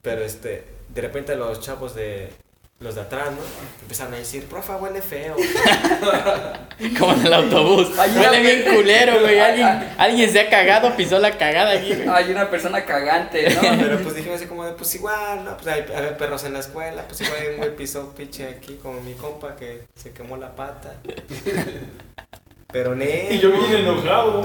[0.02, 2.32] Pero este, de repente los chavos de,
[2.81, 3.37] los de atrás, ¿no?
[3.83, 5.37] Empezaron a decir, profa, huele feo.
[6.99, 7.91] Como en el autobús.
[7.99, 9.39] Hay Huele bien pe- culero, güey.
[9.51, 12.09] Alguien, alguien se ha cagado, pisó la cagada aquí, güey.
[12.09, 13.61] Hay una persona cagante, ¿no?
[13.78, 15.59] Pero pues dijimos así como de, pues igual, ¿no?
[15.59, 15.83] Pues hay,
[16.18, 19.57] perros en la escuela, pues igual hay un güey pisó pinche aquí como mi compa
[19.57, 20.95] que se quemó la pata.
[22.72, 23.28] Pero ne.
[23.31, 24.43] Y yo bien enojado.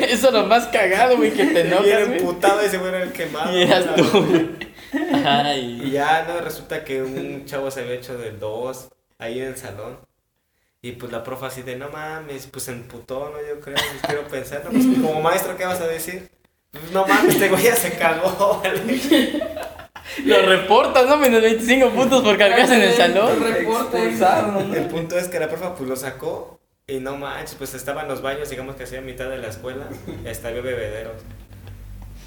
[0.00, 2.18] Eso es lo más cagado, güey, que te enojas, güey.
[2.18, 3.52] emputado y se fuera el quemado.
[3.54, 4.71] Y eras tú, güey.
[4.92, 8.88] Y ya, no, resulta que un chavo se había hecho del 2
[9.18, 9.98] ahí en el salón.
[10.80, 13.38] Y pues la profa así de, no mames, pues se emputó, ¿no?
[13.40, 14.70] Yo creo, pues, quiero pensar, ¿no?
[14.70, 16.28] Pues como maestro, ¿qué vas a decir?
[16.72, 18.82] Pues, no mames, este güey ya se cagó, ¿vale?
[20.24, 21.16] Lo reportas, ¿no?
[21.16, 23.40] Menos 25 puntos por cargarse en el salón.
[23.40, 23.46] ¿no?
[24.74, 28.08] El punto es que la profa pues lo sacó y no manches, pues estaba en
[28.08, 29.86] los baños, digamos que hacía mitad de la escuela,
[30.24, 31.22] y hasta había bebederos.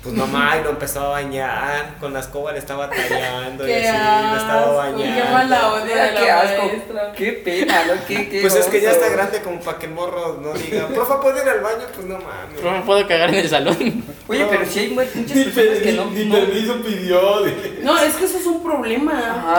[0.06, 3.88] Pues no mames, lo empezó a bañar, con la escoba le estaba tallando y así,
[3.88, 5.04] lo estaba bañando.
[5.26, 6.62] qué mala onda de Qué asco.
[6.68, 7.12] maestra.
[7.14, 7.94] Qué pena, ¿no?
[8.08, 10.86] Qué, qué Pues es que ya está grande como para que el morro no diga,
[10.90, 11.86] profa, ¿puedo ir al baño?
[11.96, 12.62] Pues no mames.
[12.64, 14.04] No me puedo cagar en el salón.
[14.28, 16.06] Oye, pero si hay mu- muchas Ni, personas pe- que no.
[16.12, 17.42] ni no- permiso pidió.
[17.42, 19.14] de- No, es que eso es un problema.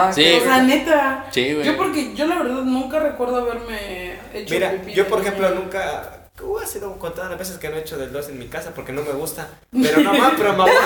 [0.05, 0.37] Ajá, Sí.
[0.41, 1.25] O sea, neta.
[1.31, 1.65] Sí, güey.
[1.65, 6.16] Yo porque yo la verdad nunca recuerdo haberme hecho Mira, pipí yo por ejemplo nunca,
[6.41, 8.71] uh, ha sido contadas las veces que no he hecho del 2 en mi casa
[8.73, 9.47] porque no me gusta.
[9.71, 10.81] Pero no mames, pero me aguanto.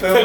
[0.00, 0.20] Pero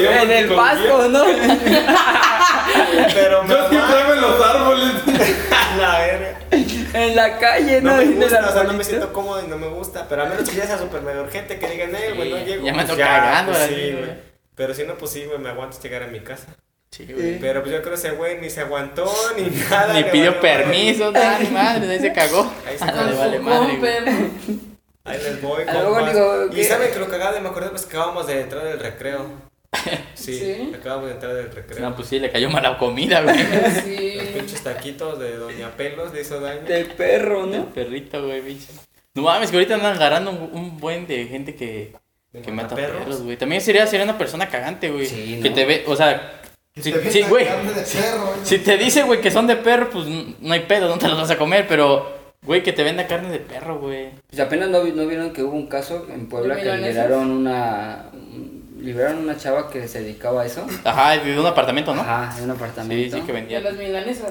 [0.00, 1.24] yo En el pasto, ¿no?
[3.14, 4.92] Pero me Yo siempre en los árboles.
[5.78, 6.38] La verga.
[6.50, 7.92] En la calle, ¿no?
[7.92, 10.06] No me gusta, o sea, no me siento cómodo y no me gusta.
[10.08, 12.64] Pero a menos que ya sea súper mejor gente que digan, eh, güey, no llego.
[12.64, 13.96] ya me pues ando cagando, pues sí, güey.
[13.96, 14.10] güey.
[14.54, 16.46] Pero si no, pues sí, güey, me aguanto llegar a mi casa.
[16.90, 17.38] Sí, güey.
[17.38, 19.92] Pero pues yo creo que ese güey ni se aguantó ni nada.
[19.94, 22.50] Ni pidió permiso, nada, ni madre, ahí se cagó.
[22.66, 23.18] Ahí se Ah, le cagó.
[23.18, 23.92] vale madre, güey.
[25.04, 26.14] Ahí les voy, A luego compas.
[26.14, 28.78] digo, Y saben que lo cagado de me acordé pues que acabamos de entrar del
[28.80, 29.26] recreo.
[30.14, 30.72] Sí, ¿Sí?
[30.74, 31.80] acabamos de entrar del recreo.
[31.80, 33.36] No, pues sí, le cayó mala comida, güey.
[33.62, 34.18] Los Sí.
[34.34, 36.62] pinches taquitos de Doña Pelos le hizo daño.
[36.62, 37.66] De perro, ¿no?
[37.66, 38.66] perrito, güey, bicho.
[39.14, 41.94] No mames, que ahorita andan agarrando un, un buen de gente que,
[42.42, 43.36] que mata perros, güey.
[43.36, 45.06] También sería, sería una persona cagante, güey.
[45.06, 45.54] Sí, Que ¿no?
[45.54, 46.37] te ve, o sea,
[46.78, 47.44] Que sí, te sí, güey.
[47.44, 47.84] de.
[48.44, 51.18] Si te dice, güey, que son de perro, pues no hay pedo, no te los
[51.18, 52.10] vas a comer, pero,
[52.42, 54.10] güey, que te venda carne de perro, güey.
[54.28, 57.30] Pues apenas no, vi- no vieron que hubo un caso en Puebla ¿De que liberaron
[57.30, 58.06] una.
[58.80, 60.64] Liberaron una chava que se dedicaba a eso.
[60.84, 62.00] Ajá, de un apartamento, ¿no?
[62.02, 63.16] Ajá, en un Sí, apartamento.
[63.16, 63.60] sí, que De vendía.
[63.60, 64.30] las milanesas.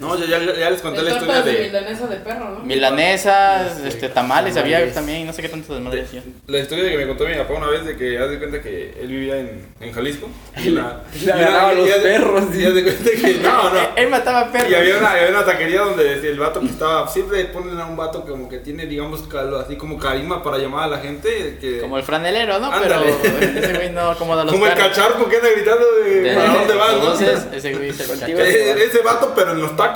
[0.00, 1.62] No, ya, ya, ya les conté la historia de de.
[1.66, 2.60] milanesa de perro, ¿no?
[2.60, 4.94] Milanesas, este, tamales, había Tamales.
[4.94, 6.22] también, no sé qué tanto desmadre decía.
[6.46, 8.60] La historia de que me contó mi papá una vez de que haz de cuenta
[8.62, 10.28] que él vivía en, en Jalisco.
[10.56, 13.34] Y la, le agarraba a los perros, Y haz de cuenta que.
[13.42, 13.80] No, no.
[13.96, 14.70] Él mataba perros.
[14.70, 17.06] Y había una, había una taquería donde el vato que estaba.
[17.08, 20.84] Siempre ponen a un vato como que tiene, digamos, calo- así como carisma para llamar
[20.84, 21.58] a la gente.
[21.60, 22.72] Que, Como el franelero, ¿no?
[22.72, 23.14] Ándale.
[23.22, 26.54] Pero ese güey no acomoda los como el cacharpo que anda gritando de, De- para
[26.54, 26.90] dónde vas.
[26.92, 26.96] ¿no?
[26.98, 28.38] Entonces, ese güey cacharro.
[28.40, 29.89] Eh, Ese vato, pero en los tacos.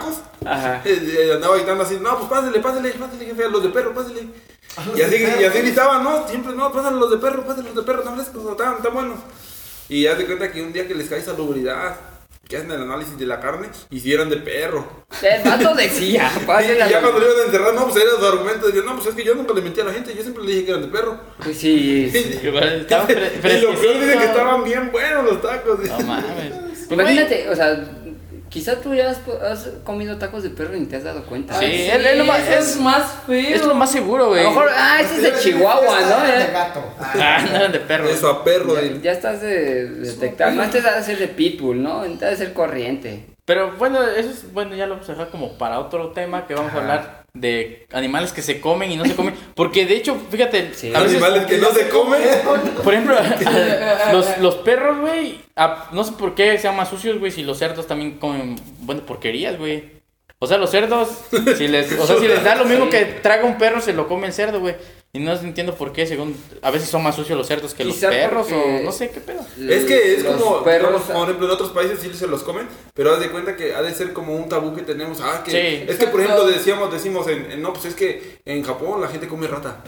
[0.45, 0.83] Ajá.
[0.85, 3.95] Eh, eh, andaba gritando así, no, pues pásale, pásale, pásale, jefe, a los de perro,
[3.95, 4.29] pásale.
[4.97, 7.83] Y así, y así gritaban, no, siempre, no, pásale los de perro, pásale los de
[7.83, 9.19] perro, no frescos, están, están buenos.
[9.89, 11.97] Y ya te cuenta que un día que les cae salubridad,
[12.49, 15.05] que hacen el análisis de la carne, hicieron de perro.
[15.23, 16.31] El vato decía.
[16.43, 18.85] Y pásenle a ya cuando lo iban a enterrar, no, pues era su argumento, decían,
[18.85, 20.65] no, pues es que yo nunca le mentí a la gente, yo siempre le dije
[20.65, 21.21] que eran de perro.
[21.43, 22.11] Pues sí.
[22.13, 22.41] sí.
[22.47, 25.79] Igual Estaban y lo peor dice que estaban bien buenos los tacos.
[25.81, 26.91] No mames.
[26.91, 27.83] Imagínate, o sea,
[28.55, 29.19] Quizá tú ya has,
[29.51, 31.59] has comido tacos de perro y ni te has dado cuenta.
[31.59, 33.55] Sí, Ay, él- él lo más- es- es más feo.
[33.57, 34.45] Es lo más seguro, A güey.
[34.45, 36.21] lo mejor, ah, ese es de Chihuahua, ¿no?
[36.25, 36.85] De Ya, gato.
[37.01, 38.09] Ah, no eran de perro.
[38.09, 38.77] Eso a perro.
[38.81, 40.53] ya, ya estás de detectar.
[40.53, 42.05] No, este debe ser de pitbull, ¿no?
[42.05, 43.25] Este debe ser corriente.
[43.45, 46.55] Pero bueno, eso es, bueno, ya lo vamos a dejar como para otro tema que
[46.55, 49.35] vamos a hablar de animales que se comen y no se comen.
[49.55, 50.95] Porque de hecho, fíjate, Sí.
[50.95, 52.23] a veces, Animales que no se comen.
[52.83, 53.17] por ejemplo,
[54.13, 55.41] los, los perros, güey,
[55.93, 59.59] no sé por qué sean más sucios, güey, si los cerdos también comen, bueno, porquerías,
[59.59, 59.93] güey.
[60.39, 61.09] O sea, los cerdos,
[61.57, 64.09] si les, o sea, si les da lo mismo que traga un perro, se lo
[64.09, 64.77] come el cerdo, güey.
[65.15, 68.09] Y no entiendo por qué, según, a veces son más sucios los cerdos que Quizá
[68.09, 69.41] los perros, porque- o no sé qué pedo.
[69.71, 70.89] Es que es Los como, perros.
[70.91, 73.75] digamos, por ejemplo, en otros países sí se los comen, pero haz de cuenta que
[73.77, 75.21] ha de ser como un tabú que tenemos.
[75.23, 75.87] Ah, que Sí.
[75.89, 79.07] es que por ejemplo decíamos, decimos, en, en- no, pues es que en Japón la
[79.09, 79.85] gente come rata.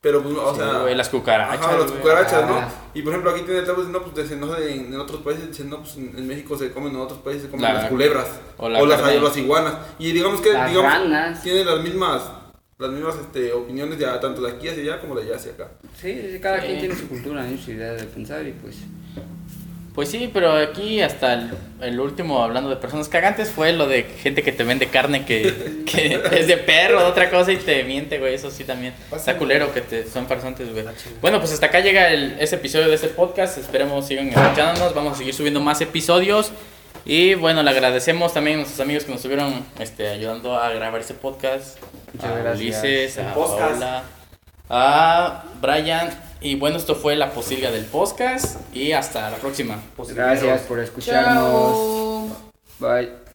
[0.00, 2.00] Pero, pues, o Sí, sea, güey, las cucarachas, Ajá, las güey.
[2.00, 2.54] cucarachas, ¿no?
[2.56, 2.68] Ah.
[2.94, 5.48] Y por ejemplo, aquí tiene tabú, no, pues dicen, no sé, en, en otros países
[5.48, 7.90] dicen, no, pues en, en México se comen, en otros países se comen La- las
[7.90, 8.26] culebras
[8.56, 9.18] o o, la las, carne.
[9.18, 9.74] o las iguanas.
[9.98, 11.42] Y digamos que, Las digamos, ranas.
[11.42, 12.22] tienen las mismas,
[12.80, 15.68] las mismas este, opiniones ya tanto de aquí hacia allá como de allá hacia acá.
[16.00, 16.66] Sí, cada Sí.
[16.66, 18.76] quien tiene su cultura y su idea de pensar y pues...
[19.94, 21.50] Pues sí, pero aquí hasta el,
[21.80, 25.82] el último, hablando de personas cagantes, fue lo de gente que te vende carne que,
[25.84, 28.34] que es de perro, de otra cosa y te miente, güey.
[28.34, 28.94] Eso sí también.
[29.14, 30.84] Está culero que te son farsantes, güey.
[31.20, 33.58] Bueno, pues hasta acá llega el, ese episodio de este podcast.
[33.58, 34.94] Esperemos sigan escuchándonos.
[34.94, 36.52] Vamos a seguir subiendo más episodios.
[37.04, 41.00] Y bueno, le agradecemos también a nuestros amigos que nos estuvieron este, ayudando a grabar
[41.00, 41.78] este podcast.
[42.12, 42.82] Muchas a gracias.
[42.82, 43.80] Ulises, a podcast.
[43.80, 44.04] Paola,
[44.68, 46.10] a Brian.
[46.40, 48.60] Y bueno, esto fue la posilga del podcast.
[48.74, 49.80] Y hasta la próxima.
[50.14, 52.30] Gracias por escucharnos.
[52.32, 52.36] Chao.
[52.78, 53.29] Bye.